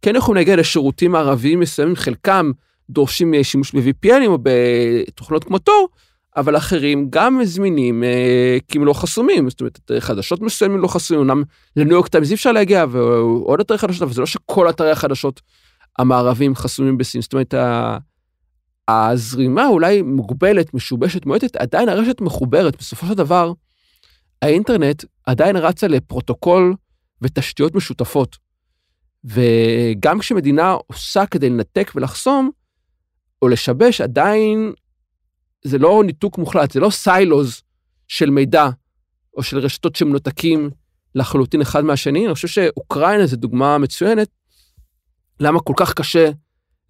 כן 0.03 0.17
יכולים 0.17 0.37
להגיע 0.37 0.57
לשירותים 0.57 1.15
ערביים 1.15 1.61
מסוימים, 1.61 1.97
חלקם 1.97 2.51
דורשים 2.91 3.35
שימוש 3.43 3.75
ב-VPNים 3.75 4.27
או 4.27 4.39
בתוכנות 4.43 5.45
כמו 5.45 5.59
תור, 5.59 5.89
אבל 6.37 6.57
אחרים 6.57 7.07
גם 7.11 7.41
זמינים 7.45 8.05
אה, 8.05 8.59
כי 8.69 8.79
הם 8.79 8.85
לא 8.85 8.93
חסומים, 8.93 9.51
זאת 9.51 9.61
אומרת, 9.61 9.91
חדשות 9.99 10.41
מסוימים 10.41 10.79
לא 10.79 10.89
חסומים, 10.89 11.31
אמנם 11.31 11.43
לניו 11.77 11.93
יורק 11.93 12.09
טיימס 12.09 12.31
אי 12.31 12.35
אפשר 12.35 12.53
להגיע, 12.53 12.85
ועוד 12.91 13.61
אתרי 13.61 13.79
חדשות, 13.79 14.03
אבל 14.03 14.13
זה 14.13 14.21
לא 14.21 14.27
שכל 14.27 14.71
אתרי 14.71 14.91
החדשות 14.91 15.41
המערבים 15.99 16.55
חסומים 16.55 16.99
בסין, 16.99 17.21
זאת 17.21 17.33
אומרת, 17.33 17.55
הזרימה 18.89 19.67
אולי 19.67 20.03
מוגבלת, 20.03 20.75
משובשת, 20.75 21.27
מועטת, 21.27 21.57
עדיין 21.57 21.89
הרשת 21.89 22.21
מחוברת. 22.21 22.77
בסופו 22.77 23.07
של 23.07 23.15
דבר, 23.15 23.53
האינטרנט 24.43 25.05
עדיין 25.27 25.57
רץ 25.57 25.89
על 25.89 26.06
פרוטוקול 26.06 26.75
ותשתיות 27.23 27.75
משותפות. 27.75 28.37
וגם 29.25 30.19
כשמדינה 30.19 30.73
עושה 30.87 31.27
כדי 31.27 31.51
לנתק 31.51 31.93
ולחסום, 31.95 32.51
או 33.43 33.49
לשבש, 33.49 34.01
עדיין 34.01 34.73
זה 35.65 35.79
לא 35.79 36.03
ניתוק 36.07 36.39
מוחלט, 36.39 36.71
זה 36.71 36.81
לא 36.81 36.91
silos 36.91 37.63
של 38.09 38.31
מידע, 38.31 38.69
או 39.37 39.43
של 39.43 39.59
רשתות 39.59 39.97
שמנותקים 39.97 40.71
לחלוטין 41.15 41.61
אחד 41.61 41.85
מהשני. 41.85 42.27
אני 42.27 42.35
חושב 42.35 42.49
שאוקראינה 42.49 43.27
זו 43.27 43.37
דוגמה 43.37 43.79
מצוינת 43.79 44.29
למה 45.41 45.61
כל 45.61 45.73
כך 45.77 45.95
קשה 45.95 46.31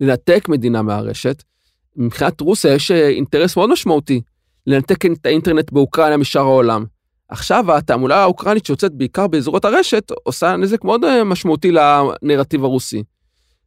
לנתק 0.01 0.49
מדינה 0.49 0.83
מהרשת, 0.83 1.43
מבחינת 1.99 2.41
רוסיה 2.41 2.75
יש 2.75 2.91
אה, 2.91 3.09
אינטרס 3.09 3.57
מאוד 3.57 3.71
משמעותי 3.71 4.21
לנתק 4.67 5.07
את 5.07 5.27
האינטרנט 5.27 5.73
באוקראינה 5.73 6.17
משאר 6.17 6.41
העולם. 6.41 6.85
עכשיו 7.29 7.77
התעמולה 7.77 8.17
האוקראינית 8.17 8.67
שיוצאת 8.67 8.93
בעיקר 8.93 9.27
באזורות 9.27 9.65
הרשת 9.65 10.11
עושה 10.23 10.57
נזק 10.57 10.85
מאוד 10.85 11.05
אה, 11.05 11.25
משמעותי 11.25 11.71
לנרטיב 11.73 12.65
הרוסי. 12.65 13.03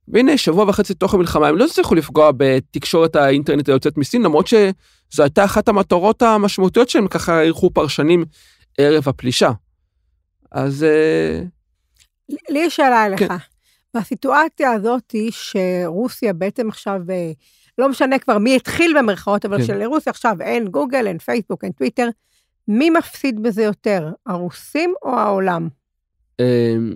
והנה 0.08 0.38
שבוע 0.38 0.65
וחצי 0.70 0.94
תוך 0.94 1.13
המלחמה 1.13 1.48
הם 1.48 1.58
לא 1.58 1.65
הצליחו 1.65 1.96
לפגוע 1.96 2.32
בתקשורת 2.38 3.15
האינטרנט 3.15 3.70
היוצאת 3.70 3.98
מסין 3.98 4.22
למרות 4.22 4.48
שזו 4.48 5.24
הייתה 5.24 5.46
אחת 5.46 5.67
המטרות 5.67 6.22
המשמעותיות 6.22 6.89
שהם 6.89 7.08
ככה 7.08 7.41
אירחו 7.41 7.70
פרשנים 7.70 8.26
ערב 8.78 9.04
הפלישה. 9.08 9.52
אז... 10.52 10.84
אה, 10.84 11.41
לי 12.50 12.60
יש 12.60 12.76
שאלה 12.76 13.06
אליך. 13.06 13.20
כן. 13.20 13.36
בסיטואציה 13.98 14.72
הזאת 14.72 15.15
שרוסיה 15.32 16.34
בעצם 16.34 16.70
עכשיו 16.70 17.02
לא 17.82 17.89
משנה 17.89 18.20
כבר 18.20 18.38
מי 18.38 18.56
התחיל 18.56 18.98
במרכאות, 18.98 19.46
אבל 19.46 19.58
כן. 19.58 19.63
שלרוסיה 19.63 20.10
עכשיו 20.10 20.36
אין 20.41 20.67
גוגל, 20.67 21.08
אין 21.08 21.17
פייסבוק, 21.17 21.63
אין 21.63 21.72
טוויטר, 21.72 22.10
מי 22.67 22.89
מפסיד 22.89 23.44
בזה 23.44 23.63
יותר, 23.63 24.10
הרוסים 24.26 24.94
או 25.04 25.20
העולם? 25.20 25.70
אמ, 26.39 26.94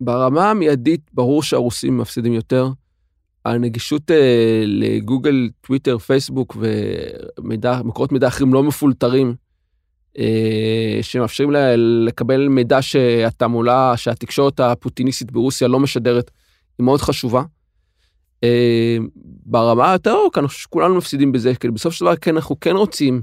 ברמה 0.00 0.50
המיידית, 0.50 1.00
ברור 1.12 1.42
שהרוסים 1.42 1.98
מפסידים 1.98 2.32
יותר. 2.32 2.68
הנגישות 3.44 4.10
אה, 4.10 4.62
לגוגל, 4.66 5.48
טוויטר, 5.60 5.98
פייסבוק 5.98 6.56
ומקורות 7.38 8.12
מידע 8.12 8.28
אחרים 8.28 8.54
לא 8.54 8.62
מפולטרים, 8.62 9.34
אה, 10.18 10.98
שמאפשרים 11.02 11.50
לה, 11.50 11.76
לקבל 11.76 12.48
מידע 12.48 12.82
שהתעמולה, 12.82 13.96
שהתקשורת 13.96 14.60
הפוטיניסטית 14.60 15.32
ברוסיה 15.32 15.68
לא 15.68 15.80
משדרת, 15.80 16.30
היא 16.78 16.84
מאוד 16.84 17.00
חשובה. 17.00 17.42
אה, 18.44 18.96
ברמה 19.46 19.90
היותר 19.90 20.12
ארוכה, 20.12 20.40
אני 20.40 20.48
חושב 20.48 20.60
שכולנו 20.60 20.94
מפסידים 20.94 21.32
בזה, 21.32 21.54
כי 21.54 21.68
בסוף 21.68 21.94
של 21.94 22.04
דבר 22.04 22.16
כן, 22.16 22.36
אנחנו 22.36 22.60
כן 22.60 22.76
רוצים 22.76 23.22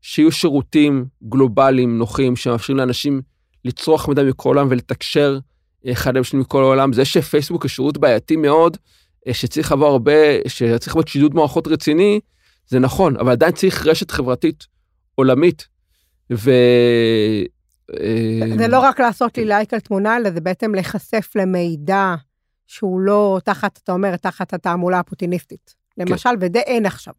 שיהיו 0.00 0.32
שירותים 0.32 1.04
גלובליים 1.28 1.98
נוחים 1.98 2.36
שמאפשרים 2.36 2.78
לאנשים 2.78 3.22
לצרוך 3.64 4.08
מידע 4.08 4.22
מכל 4.22 4.48
העולם 4.48 4.66
ולתקשר 4.70 5.38
אחד 5.92 6.16
עם 6.16 6.24
שני 6.24 6.40
מכל 6.40 6.62
העולם. 6.62 6.92
זה 6.92 7.04
שפייסבוק 7.04 7.62
הוא 7.62 7.68
שירות 7.68 7.98
בעייתי 7.98 8.36
מאוד, 8.36 8.76
אה, 9.28 9.34
שצריך 9.34 9.70
לעבור 9.70 9.88
הרבה, 9.88 10.12
שצריך 10.48 10.96
להיות 10.96 11.08
שידוד 11.08 11.34
מערכות 11.34 11.68
רציני, 11.68 12.20
זה 12.68 12.78
נכון, 12.78 13.16
אבל 13.16 13.32
עדיין 13.32 13.52
צריך 13.52 13.86
רשת 13.86 14.10
חברתית 14.10 14.66
עולמית. 15.14 15.66
ו... 16.32 16.50
זה 18.58 18.68
לא 18.68 18.80
רק 18.80 19.00
לעשות 19.00 19.38
לי 19.38 19.44
לייק 19.44 19.74
על 19.74 19.80
תמונה, 19.80 20.16
אלא 20.16 20.30
זה 20.30 20.40
בעצם 20.40 20.74
להיחשף 20.74 21.30
למידע 21.34 22.14
שהוא 22.72 23.00
לא 23.00 23.40
תחת, 23.44 23.80
אתה 23.84 23.92
אומר, 23.92 24.16
תחת 24.16 24.54
התעמולה 24.54 24.98
הפוטיניסטית. 24.98 25.74
למשל, 25.98 26.28
כן. 26.28 26.36
וזה 26.40 26.58
אין 26.58 26.86
עכשיו. 26.86 27.14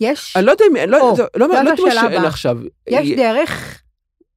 יש... 0.00 0.36
אני 0.36 0.46
לא 0.46 0.50
יודע 0.50 0.64
אם, 0.70 0.90
לא, 0.90 1.00
או, 1.00 1.16
לא, 1.18 1.48
לא, 1.48 1.62
לא 1.62 1.70
יודע 1.70 1.92
שאין 1.92 2.24
עכשיו. 2.24 2.58
יש 2.86 3.10
דרך, 3.16 3.82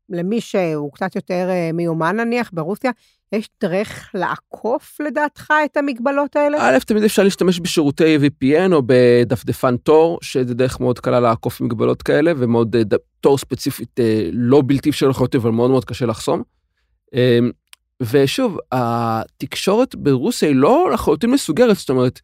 למי 0.10 0.42
שהוא 0.42 0.92
קצת 0.94 1.16
יותר 1.16 1.48
אה, 1.50 1.72
מיומן 1.74 2.16
נניח, 2.16 2.50
ברוסיה, 2.54 2.92
יש 3.32 3.50
דרך 3.62 4.10
לעקוף 4.14 4.98
לדעתך 5.00 5.54
את 5.66 5.78
המגבלות 5.78 6.36
האלה? 6.36 6.58
א', 6.62 6.78
תמיד 6.86 7.04
אפשר 7.04 7.24
להשתמש 7.24 7.60
בשירותי 7.60 8.18
VPN 8.18 8.74
או 8.74 8.82
בדפדפן 8.86 9.78
תור, 9.78 10.20
שזה 10.22 10.54
דרך 10.54 10.80
מאוד 10.80 11.00
קלה 11.00 11.20
לעקוף 11.20 11.62
מגבלות 11.62 12.02
כאלה, 12.02 12.32
ומאוד 12.38 12.76
אה, 12.76 12.82
תור 13.22 13.38
ספציפית 13.38 14.00
אה, 14.00 14.30
לא 14.34 14.62
בלתי 14.66 14.90
אפשר 14.90 15.08
לחיות, 15.08 15.36
אבל 15.36 15.52
מאוד 15.52 15.72
מאוד 15.72 15.86
קשה 15.86 16.06
לחסום. 16.06 16.44
ושוב, 18.02 18.58
התקשורת 18.72 19.96
ברוסיה 19.96 20.50
היא 20.50 20.56
לא 20.56 20.90
לחלוטין 20.94 21.32
מסוגרת, 21.32 21.76
זאת 21.76 21.90
אומרת, 21.90 22.20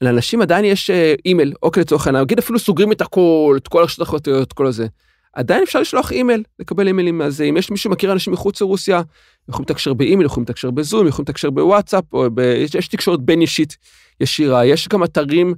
לאנשים 0.00 0.42
עדיין 0.42 0.64
יש 0.64 0.90
אה, 0.90 1.14
אימייל, 1.24 1.52
אוקיי 1.62 1.80
לצורך 1.80 2.06
העניין, 2.06 2.24
נגיד 2.24 2.38
אפילו 2.38 2.58
סוגרים 2.58 2.92
את 2.92 3.00
הכל, 3.00 3.54
את 3.56 3.68
כל 3.68 3.80
הרשתות 3.80 4.02
החברתיות, 4.02 4.52
כל 4.52 4.66
הזה. 4.66 4.86
עדיין 5.32 5.62
אפשר 5.62 5.80
לשלוח 5.80 6.12
אימייל, 6.12 6.42
לקבל 6.58 6.86
אימיילים 6.86 7.18
מהזה. 7.18 7.44
אם 7.44 7.56
יש 7.56 7.70
מישהו 7.70 7.90
מכיר 7.90 8.12
אנשים 8.12 8.32
מחוץ 8.32 8.60
לרוסיה, 8.60 9.02
יכולים 9.48 9.64
לתקשר 9.64 9.94
באימייל, 9.94 10.26
יכולים 10.26 10.42
לתקשר 10.44 10.70
בזום, 10.70 11.06
יכולים 11.06 11.24
לתקשר 11.28 11.50
בוואטסאפ, 11.50 12.04
או 12.12 12.30
ב... 12.34 12.38
יש, 12.38 12.74
יש 12.74 12.88
תקשורת 12.88 13.20
בין 13.20 13.40
אישית 13.40 13.76
ישירה. 14.20 14.66
יש 14.66 14.88
גם 14.88 15.04
אתרים, 15.04 15.54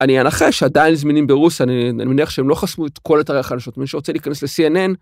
אני 0.00 0.20
אנחש, 0.20 0.58
שעדיין 0.58 0.94
זמינים 0.94 1.26
ברוסיה, 1.26 1.64
אני, 1.64 1.90
אני 1.90 2.04
מניח 2.04 2.30
שהם 2.30 2.48
לא 2.48 2.54
חסמו 2.54 2.86
את 2.86 2.98
כל 3.02 3.20
אתרי 3.20 3.38
החדשות. 3.38 3.78
מי 3.78 3.86
שרוצה 3.86 4.12
להיכנס 4.12 4.42
ל-CNN, 4.42 4.94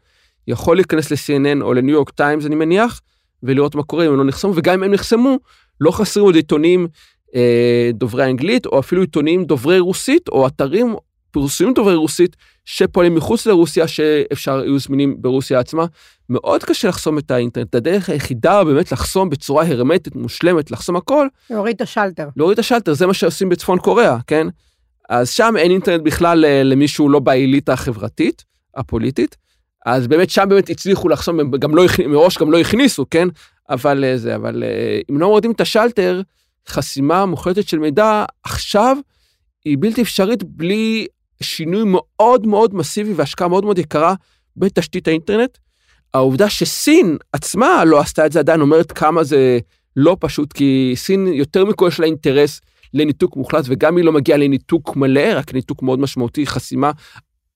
יכול 0.49 0.77
להיכנס 0.77 1.11
ל-CNN 1.11 1.63
או 1.63 1.75
לניו 1.75 1.95
יורק 1.95 2.11
טיימס, 2.11 2.47
אני 2.47 2.55
מניח, 2.55 3.01
ולראות 3.43 3.75
מה 3.75 3.83
קורה 3.83 4.07
אם 4.07 4.11
הם 4.11 4.19
לא 4.19 4.25
נחסמו, 4.25 4.53
וגם 4.57 4.75
אם 4.75 4.83
הם 4.83 4.95
נחסמו, 4.95 5.39
לא 5.81 5.91
חסרים 5.91 6.27
עוד 6.27 6.35
עיתונים 6.35 6.89
אה, 7.35 7.91
דוברי 7.95 8.25
אנגלית, 8.25 8.67
או 8.67 8.79
אפילו 8.79 9.01
עיתונים 9.03 9.45
דוברי 9.45 9.79
רוסית, 9.79 10.29
או 10.29 10.47
אתרים 10.47 10.95
פרסומים 11.31 11.75
דוברי 11.75 11.95
רוסית 11.95 12.37
שפועלים 12.65 13.15
מחוץ 13.15 13.47
לרוסיה, 13.47 13.89
שאפשר 13.89 14.63
יהיו 14.65 14.79
זמינים 14.79 15.23
ברוסיה 15.23 15.59
עצמה. 15.59 15.85
מאוד 16.29 16.65
קשה 16.65 16.89
לחסום 16.89 17.19
את 17.19 17.31
האינטרנט. 17.31 17.75
הדרך 17.75 18.09
היחידה 18.09 18.65
באמת 18.65 18.93
לחסום 18.93 19.31
בצורה 19.31 19.67
הרמטית, 19.67 20.17
מושלמת, 20.17 20.71
לחסום 20.71 20.97
הכל. 20.97 21.27
להוריד 21.51 21.75
את 21.75 21.81
השלטר. 21.81 22.29
להוריד 22.37 22.55
את 22.55 22.59
השלטר, 22.59 22.95
זה 22.95 23.07
מה 23.07 23.15
שעושים 23.15 23.49
בצפון 23.49 23.79
קוריאה, 23.79 24.17
כן? 24.27 24.47
אז 25.09 25.31
שם 25.31 25.55
אין 25.59 25.71
אינטרנט 25.71 26.03
בכלל 26.03 26.45
אה, 26.45 26.63
למישהו 26.63 27.09
לא 27.09 27.19
באליטה 27.19 27.73
החברתית, 27.73 28.45
הפוליטית. 28.77 29.37
אז 29.89 30.07
באמת 30.07 30.31
שם 30.31 30.45
באמת 30.49 30.71
הצליחו 30.71 31.09
לחסום, 31.09 31.41
הם 31.41 31.51
גם 31.51 31.75
לא, 31.75 31.85
מראש 32.09 32.39
גם 32.39 32.51
לא 32.51 32.59
הכניסו, 32.59 33.07
כן? 33.11 33.29
אבל 33.71 34.05
אה, 34.05 34.19
זה, 34.19 34.35
אבל 34.35 34.63
אה, 34.63 35.01
אם 35.11 35.19
לא 35.19 35.29
מורידים 35.29 35.51
את 35.51 35.61
השלטר, 35.61 36.23
חסימה 36.69 37.27
מוחלטת 37.27 37.69
של 37.69 37.79
מידע 37.79 38.25
עכשיו 38.43 38.97
היא 39.65 39.77
בלתי 39.81 40.03
אפשרית 40.03 40.45
בלי 40.45 41.07
שינוי 41.43 41.83
מאוד 41.87 42.47
מאוד 42.47 42.75
מסיבי 42.75 43.13
והשקעה 43.13 43.49
מאוד 43.49 43.65
מאוד 43.65 43.79
יקרה 43.79 44.15
בתשתית 44.57 45.09
האינטרנט. 45.09 45.59
העובדה 46.15 46.51
שסין 46.51 47.17
עצמה 47.33 47.85
לא 47.85 48.01
עשתה 48.01 48.27
את 48.27 48.33
זה 48.33 48.39
עדיין 48.39 48.61
אומרת 48.61 48.93
כמה 48.93 49.25
זה 49.25 49.59
לא 49.97 50.17
פשוט, 50.21 50.53
כי 50.53 50.93
סין 50.97 51.27
יותר 51.27 51.65
מכל 51.65 51.89
יש 51.89 52.01
לה 52.01 52.07
אינטרס 52.07 52.61
לניתוק 52.95 53.37
מוחלט, 53.37 53.65
וגם 53.69 53.97
היא 53.97 54.05
לא 54.05 54.13
מגיעה 54.13 54.39
לניתוק 54.39 54.97
מלא, 54.97 55.39
רק 55.39 55.55
ניתוק 55.55 55.83
מאוד 55.83 55.99
משמעותי, 55.99 56.47
חסימה, 56.47 56.91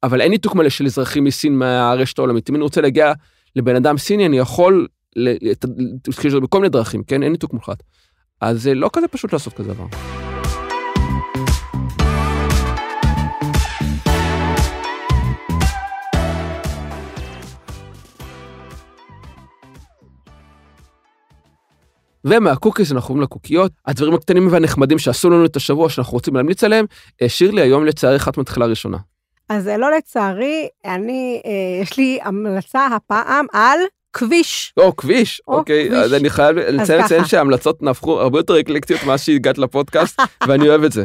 אבל 0.03 0.21
אין 0.21 0.31
ניתוק 0.31 0.55
מלא 0.55 0.69
של 0.69 0.87
אזרחים 0.87 1.25
מסין 1.25 1.59
מהרשת 1.59 2.19
העולמית. 2.19 2.51
אם 2.51 2.55
אני 2.55 2.62
רוצה 2.62 2.81
להגיע 2.81 3.12
לבן 3.57 3.77
אדם 3.77 3.99
סיני, 3.99 4.27
אני 4.27 4.38
יכול, 4.38 4.87
בכל 6.43 6.59
מיני 6.59 6.69
דרכים, 6.69 7.03
כן? 7.03 7.23
אין 7.23 7.33
ניתוק 7.33 7.53
מוחלט. 7.53 7.83
אז 8.41 8.62
זה 8.62 8.75
לא 8.75 8.91
כזה 8.93 9.09
פשוט 9.09 9.33
לעשות 9.33 9.53
כזה 9.53 9.75
דבר. 9.75 9.87
ומה 22.25 22.45
cookies 22.45 22.92
אנחנו 22.93 23.09
עוברים 23.09 23.23
לקוקיות, 23.23 23.73
הדברים 23.87 24.15
הקטנים 24.15 24.49
והנחמדים 24.51 24.99
שעשו 24.99 25.31
לנו 25.31 25.45
את 25.45 25.57
השבוע 25.57 25.88
שאנחנו 25.88 26.12
רוצים 26.12 26.37
להמליץ 26.37 26.65
עליהם. 26.65 26.87
אה, 27.23 27.29
שירלי, 27.29 27.61
היום 27.61 27.85
לצערי 27.85 28.17
את 28.16 28.38
מתחילה 28.38 28.67
ראשונה. 28.67 28.99
אז 29.53 29.69
לא 29.69 29.91
לצערי, 29.97 30.69
אני, 30.85 31.43
אה, 31.45 31.83
יש 31.83 31.97
לי 31.97 32.19
המלצה 32.23 32.87
הפעם 32.87 33.47
על 33.53 33.79
כביש. 34.12 34.75
או, 34.77 34.97
כביש, 34.97 35.43
או, 35.49 35.55
אוקיי. 35.55 35.88
כביש. 35.88 35.99
אז 35.99 36.15
אני 36.15 36.31
חייב 36.31 36.57
לציין 36.57 37.25
שההמלצות 37.25 37.83
נהפכו 37.83 38.21
הרבה 38.21 38.38
יותר 38.38 38.61
אקלקטיות 38.61 39.05
מאז 39.05 39.23
שהגעת 39.23 39.59
לפודקאסט, 39.59 40.21
ואני 40.49 40.69
אוהב 40.69 40.85
את 40.85 40.93
זה. 40.93 41.05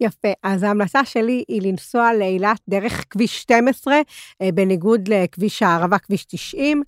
יפה, 0.00 0.28
אז 0.42 0.62
ההמלצה 0.62 1.04
שלי 1.04 1.44
היא 1.48 1.62
לנסוע 1.62 2.14
לאילת 2.14 2.60
דרך 2.68 3.04
כביש 3.10 3.42
12, 3.42 3.94
אה, 4.42 4.52
בניגוד 4.54 5.08
לכביש 5.08 5.62
הערבה, 5.62 5.98
כביש 5.98 6.24
90. 6.24 6.82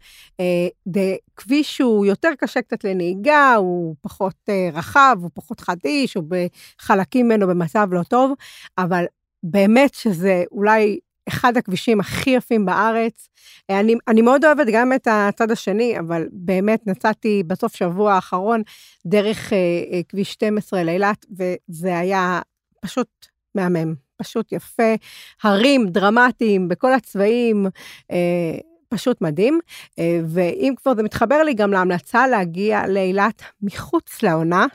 זה 0.94 1.14
כביש 1.36 1.76
שהוא 1.76 2.06
יותר 2.06 2.30
קשה 2.38 2.62
קצת 2.62 2.84
לנהיגה, 2.84 3.54
הוא 3.54 3.94
פחות 4.00 4.34
אה, 4.48 4.68
רחב, 4.72 5.16
הוא 5.20 5.30
פחות 5.34 5.60
חדיש, 5.60 6.14
הוא 6.14 6.24
בחלקים 6.28 7.26
ממנו 7.26 7.46
במצב 7.46 7.88
לא 7.92 8.02
טוב, 8.02 8.32
אבל 8.78 9.04
באמת 9.42 9.94
שזה 9.94 10.44
אולי 10.52 10.98
אחד 11.28 11.56
הכבישים 11.56 12.00
הכי 12.00 12.30
יפים 12.30 12.66
בארץ. 12.66 13.28
אה, 13.70 13.80
אני, 13.80 13.94
אני 14.08 14.22
מאוד 14.22 14.44
אוהבת 14.44 14.66
גם 14.72 14.92
את 14.92 15.08
הצד 15.10 15.50
השני, 15.50 15.98
אבל 15.98 16.28
באמת 16.32 16.86
נסעתי 16.86 17.42
בסוף 17.46 17.76
שבוע 17.76 18.14
האחרון 18.14 18.62
דרך 19.06 19.52
אה, 19.52 19.58
אה, 19.92 20.00
כביש 20.08 20.32
12 20.32 20.82
לאילת, 20.82 21.26
וזה 21.38 21.98
היה 21.98 22.40
פשוט 22.80 23.08
מהמם, 23.54 23.94
פשוט 24.16 24.52
יפה. 24.52 24.94
הרים 25.42 25.86
דרמטיים 25.86 26.68
בכל 26.68 26.92
הצבעים, 26.92 27.66
אה, 28.10 28.58
פשוט 28.88 29.20
מדהים. 29.20 29.60
אה, 29.98 30.20
ואם 30.28 30.74
כבר 30.76 30.94
זה 30.94 31.02
מתחבר 31.02 31.42
לי 31.42 31.54
גם 31.54 31.72
להמלצה 31.72 32.26
להגיע 32.26 32.86
לאילת 32.86 33.42
מחוץ 33.62 34.22
לעונה, 34.22 34.66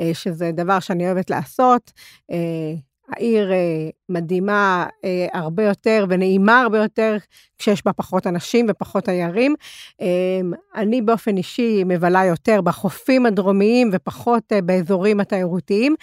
אה, 0.00 0.10
שזה 0.14 0.50
דבר 0.52 0.80
שאני 0.80 1.06
אוהבת 1.06 1.30
לעשות. 1.30 1.92
העיר 3.08 3.52
אה, 3.52 3.56
מדהימה 4.08 4.86
אה, 5.04 5.26
הרבה 5.32 5.64
יותר 5.64 6.04
ונעימה 6.08 6.60
הרבה 6.60 6.78
יותר 6.78 7.16
כשיש 7.58 7.84
בה 7.84 7.92
פחות 7.92 8.26
אנשים 8.26 8.66
ופחות 8.68 9.04
תיירים. 9.04 9.54
אה, 10.00 10.06
אני 10.74 11.02
באופן 11.02 11.36
אישי 11.36 11.82
מבלה 11.86 12.24
יותר 12.24 12.60
בחופים 12.60 13.26
הדרומיים 13.26 13.90
ופחות 13.92 14.52
באזורים 14.64 15.20
התיירותיים, 15.20 15.94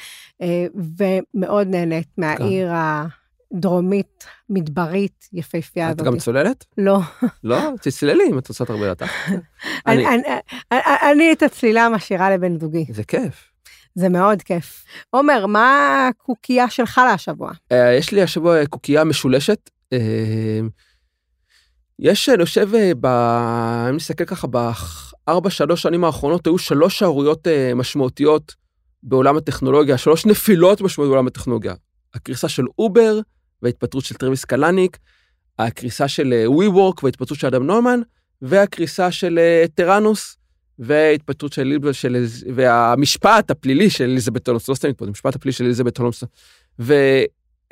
ומאוד 0.98 1.68
נהנית 1.68 2.08
מהעיר 2.18 2.72
ה... 2.72 3.06
דרומית, 3.54 4.26
מדברית, 4.50 5.30
יפהפייה 5.34 5.88
הזאת. 5.88 6.00
את 6.00 6.06
גם 6.06 6.18
צוללת? 6.18 6.65
לא. 6.78 7.00
לא? 7.44 7.58
תצללי 7.82 8.24
אם 8.32 8.38
את 8.38 8.48
עושה 8.50 8.63
הרבה 8.70 8.91
לתחת. 8.91 9.12
אני 11.10 11.34
את 11.34 11.44
הצלילה 11.44 11.89
משאירה 11.89 12.32
לבן 12.32 12.60
זוגי. 12.60 12.86
זה 12.89 13.04
כיף. 13.04 13.55
זה 13.95 14.10
מאוד 14.10 14.41
כיף. 14.41 14.86
עומר, 15.10 15.45
מה 15.45 16.08
הקוקייה 16.08 16.69
שלך 16.69 17.01
להשבוע? 17.10 17.51
אה, 17.71 17.93
יש 17.93 18.12
לי 18.12 18.21
השבוע 18.21 18.65
קוקייה 18.65 19.03
משולשת. 19.03 19.69
אה, 19.93 20.60
יש, 21.99 22.29
אני 22.29 22.45
חושב, 22.45 22.69
אה, 22.75 23.89
אם 23.89 23.95
נסתכל 23.95 24.25
ככה, 24.25 24.47
בארבע, 24.47 25.49
שלוש 25.49 25.81
שנים 25.81 26.03
האחרונות 26.03 26.47
היו 26.47 26.58
שלוש 26.58 26.99
שערוריות 26.99 27.47
משמעותיות 27.75 28.55
בעולם 29.03 29.38
הטכנולוגיה, 29.38 29.97
שלוש 29.97 30.25
נפילות 30.25 30.81
משמעותיות 30.81 31.12
בעולם 31.12 31.27
הטכנולוגיה. 31.27 31.73
הקריסה 32.13 32.49
של 32.49 32.65
אובר 32.79 33.19
וההתפטרות 33.62 34.05
של 34.05 34.15
טרוויס 34.15 34.45
קלניק, 34.45 34.97
הקריסה 35.60 36.08
של 36.08 36.34
WeWork 36.45 37.04
וההתפטרות 37.03 37.39
של 37.39 37.47
אדם 37.47 37.63
נוימן, 37.63 38.00
והקריסה 38.41 39.12
של 39.12 39.39
תראנוס 39.76 40.38
והתפטרות 40.80 41.54
של 41.54 41.64
ליבל 41.64 41.94
של 41.94 42.26
והמשפט 42.56 43.52
הפלילי 43.52 43.90
של 43.90 44.04
אליזבת 44.04 44.48
הולמס, 44.48 44.70
לא 44.70 44.76
סתם 44.76 44.88
התפטרות, 44.88 45.08
המשפט 45.08 45.36
הפלילי 45.36 45.54
של 45.54 45.66
אליזבת 45.66 45.98
הולמס. 45.98 46.24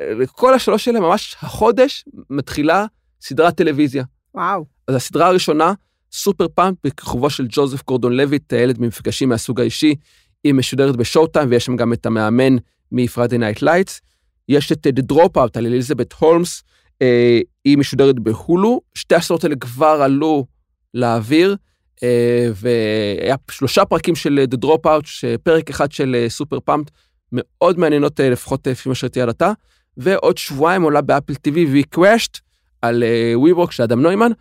וכל 0.02 0.54
השלוש 0.54 0.88
האלה 0.88 1.00
ממש 1.00 1.36
החודש 1.42 2.06
מתחילה 2.30 2.86
סדרת 3.22 3.58
טלוויזיה. 3.58 4.04
וואו. 4.36 4.66
אז 4.88 4.96
הסדרה 4.96 5.28
הראשונה, 5.28 5.74
Super 6.12 6.48
Pumped 6.48 6.78
בכיכובו 6.84 7.30
של 7.30 7.46
ג'וזף 7.50 7.84
גורדון 7.86 8.14
לויט, 8.14 8.54
הילד 8.54 8.82
ממפגשים 8.82 9.30
מהסוג 9.30 9.60
האישי, 9.60 9.96
היא 10.44 10.54
משודרת 10.54 10.96
ב 10.96 11.28
Showtime 11.28 11.50
ויש 11.50 11.66
שם 11.66 11.76
גם 11.76 11.94
את 11.94 12.06
המאמן 12.06 12.56
מ 12.92 12.98
Friday 12.98 13.38
Night 13.38 13.62
Lights. 13.62 14.02
יש 14.50 14.72
את 14.72 14.88
The 14.88 15.14
Dropout 15.14 15.50
על 15.56 15.66
אליזבת 15.66 16.14
הולמס, 16.14 16.64
אה, 17.02 17.40
היא 17.66 17.78
משודרת 17.78 18.20
בהולו, 18.20 18.82
שתי 18.94 19.16
הסדרות 19.16 19.44
האלה 19.44 19.56
כבר 19.56 20.02
עלו 20.04 20.46
לאוויר. 20.94 21.56
אה, 22.04 22.48
והיה 22.56 23.36
שלושה 23.52 23.86
פרקים 23.86 24.16
של 24.16 24.46
The 24.52 24.66
Dropout, 24.66 25.08
פרק 25.44 25.70
אחד 25.70 25.92
של 25.92 26.26
Super 26.28 26.60
Pumped 26.60 26.92
מאוד 27.32 27.80
מעניינות, 27.80 28.20
אה, 28.20 28.30
לפחות 28.30 28.68
לפי 28.68 28.90
מה 28.90 28.96
שראיתי 28.96 29.22
עד 29.22 29.30
עתה, 29.30 29.52
ועוד 29.98 30.38
שבועיים 30.38 30.82
עולה 30.82 31.02
באפל 31.02 31.34
TV 31.34 31.54
WeCrashed 31.54 32.40
על 32.82 33.04
WeWork 33.36 33.72
של 33.72 33.84
אדם 33.84 34.02
נוימן. 34.02 34.32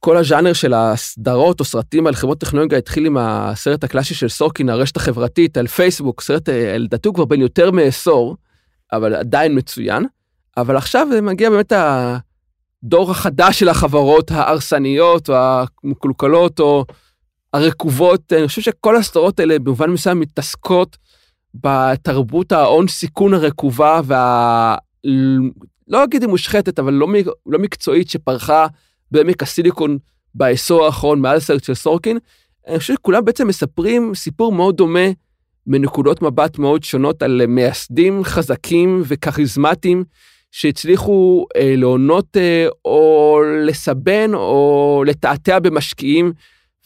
כל 0.00 0.16
הז'אנר 0.16 0.52
של 0.52 0.74
הסדרות 0.74 1.60
או 1.60 1.64
סרטים 1.64 2.06
על 2.06 2.14
חברות 2.14 2.40
טכנולוגיה 2.40 2.78
התחיל 2.78 3.06
עם 3.06 3.16
הסרט 3.20 3.84
הקלאסי 3.84 4.14
של 4.14 4.28
סורקין, 4.28 4.68
הרשת 4.68 4.96
החברתית, 4.96 5.56
על 5.56 5.66
פייסבוק, 5.66 6.20
סרט 6.20 6.48
לדעתי 6.78 7.08
הוא 7.08 7.14
כבר 7.14 7.24
בין 7.24 7.40
יותר 7.40 7.70
מעשור, 7.70 8.36
אבל 8.92 9.14
עדיין 9.14 9.58
מצוין. 9.58 10.06
אבל 10.56 10.76
עכשיו 10.76 11.08
מגיע 11.22 11.50
באמת 11.50 11.72
הדור 12.84 13.10
החדש 13.10 13.60
של 13.60 13.68
החברות 13.68 14.30
ההרסניות 14.30 15.30
או 15.30 15.34
המקולקלות 15.84 16.60
או 16.60 16.84
הרקובות. 17.52 18.32
אני 18.32 18.48
חושב 18.48 18.62
שכל 18.62 18.96
הסדרות 18.96 19.40
האלה 19.40 19.58
במובן 19.58 19.90
מסוים 19.90 20.20
מתעסקות 20.20 20.96
בתרבות 21.54 22.52
ההון 22.52 22.88
סיכון 22.88 23.34
הרקובה 23.34 24.00
וה... 24.04 24.76
לא 25.88 26.04
אגיד 26.04 26.22
היא 26.22 26.30
מושחתת, 26.30 26.78
אבל 26.78 26.92
לא, 26.92 27.06
לא 27.46 27.58
מקצועית 27.58 28.10
שפרחה 28.10 28.66
בעמק 29.10 29.42
הסיליקון 29.42 29.98
בעשור 30.34 30.84
האחרון 30.84 31.20
מאז 31.20 31.42
הסרט 31.42 31.64
של 31.64 31.74
סורקין. 31.74 32.18
אני 32.68 32.78
חושב 32.78 32.94
שכולם 32.94 33.24
בעצם 33.24 33.48
מספרים 33.48 34.14
סיפור 34.14 34.52
מאוד 34.52 34.76
דומה 34.76 35.08
מנקודות 35.66 36.22
מבט 36.22 36.58
מאוד 36.58 36.84
שונות 36.84 37.22
על 37.22 37.46
מייסדים 37.46 38.24
חזקים 38.24 39.02
וכריזמטיים 39.04 40.04
שהצליחו 40.52 41.46
אה, 41.56 41.74
להונות 41.76 42.36
אה, 42.36 42.66
או 42.84 43.40
לסבן 43.66 44.34
או 44.34 45.04
לתעתע 45.06 45.58
במשקיעים 45.58 46.32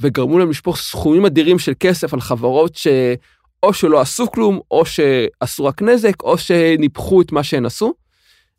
וגרמו 0.01 0.39
להם 0.39 0.51
לשפוך 0.51 0.77
סכומים 0.77 1.27
אדירים 1.27 1.59
של 1.59 1.73
כסף 1.81 2.15
על 2.15 2.21
חברות 2.21 2.75
שאו 2.75 3.73
שלא 3.73 4.01
עשו 4.01 4.31
כלום 4.31 4.61
או 4.71 4.83
שעשו 4.87 5.65
רק 5.65 5.83
נזק 5.83 6.23
או 6.23 6.39
שניפחו 6.39 7.23
את 7.23 7.33
מה 7.33 7.43
שהן 7.43 7.67
עשו. 7.67 7.95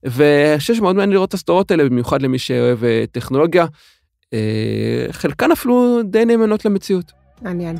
ואני 0.03 0.59
חושב 0.59 0.75
שמאוד 0.75 0.95
מעניין 0.95 1.13
לראות 1.13 1.29
את 1.29 1.33
הסדרות 1.33 1.71
האלה 1.71 1.83
במיוחד 1.83 2.21
למי 2.21 2.39
שאוהב 2.39 2.83
אה, 2.83 3.03
טכנולוגיה. 3.11 3.65
אה, 4.33 5.05
חלקן 5.11 5.51
אפילו 5.51 5.99
די 6.03 6.25
נאמנות 6.25 6.65
למציאות. 6.65 7.11
מעניין. 7.41 7.77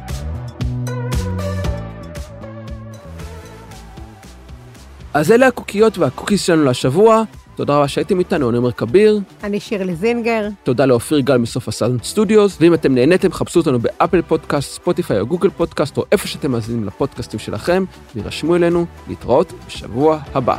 אז 5.17 5.32
אלה 5.32 5.47
הקוקיות 5.47 5.97
וה 5.98 6.08
cookies 6.08 6.46
שלנו 6.45 6.65
לשבוע. 6.65 7.23
תודה 7.56 7.77
רבה 7.77 7.88
שהייתם 7.88 8.19
איתנו, 8.19 8.49
אני 8.49 8.58
עומר 8.58 8.71
כביר. 8.71 9.19
אני 9.43 9.60
שירלי 9.60 9.95
זינגר. 9.95 10.47
תודה 10.63 10.86
לאופיר 10.86 11.19
גל 11.19 11.38
מסוף 11.38 11.67
הסאונד 11.67 12.03
סטודיוס, 12.03 12.58
ואם 12.62 12.73
אתם 12.73 12.95
נהניתם, 12.95 13.32
חפשו 13.32 13.60
אותנו 13.60 13.80
באפל 13.80 14.21
פודקאסט, 14.21 14.71
ספוטיפיי 14.71 15.19
או 15.19 15.27
גוגל 15.27 15.49
פודקאסט, 15.49 15.97
או 15.97 16.06
איפה 16.12 16.27
שאתם 16.27 16.51
מאזינים 16.51 16.84
לפודקאסטים 16.84 17.39
שלכם, 17.39 17.84
וירשמו 18.15 18.56
אלינו 18.56 18.86
להתראות 19.08 19.53
בשבוע 19.67 20.19
הבא. 20.34 20.58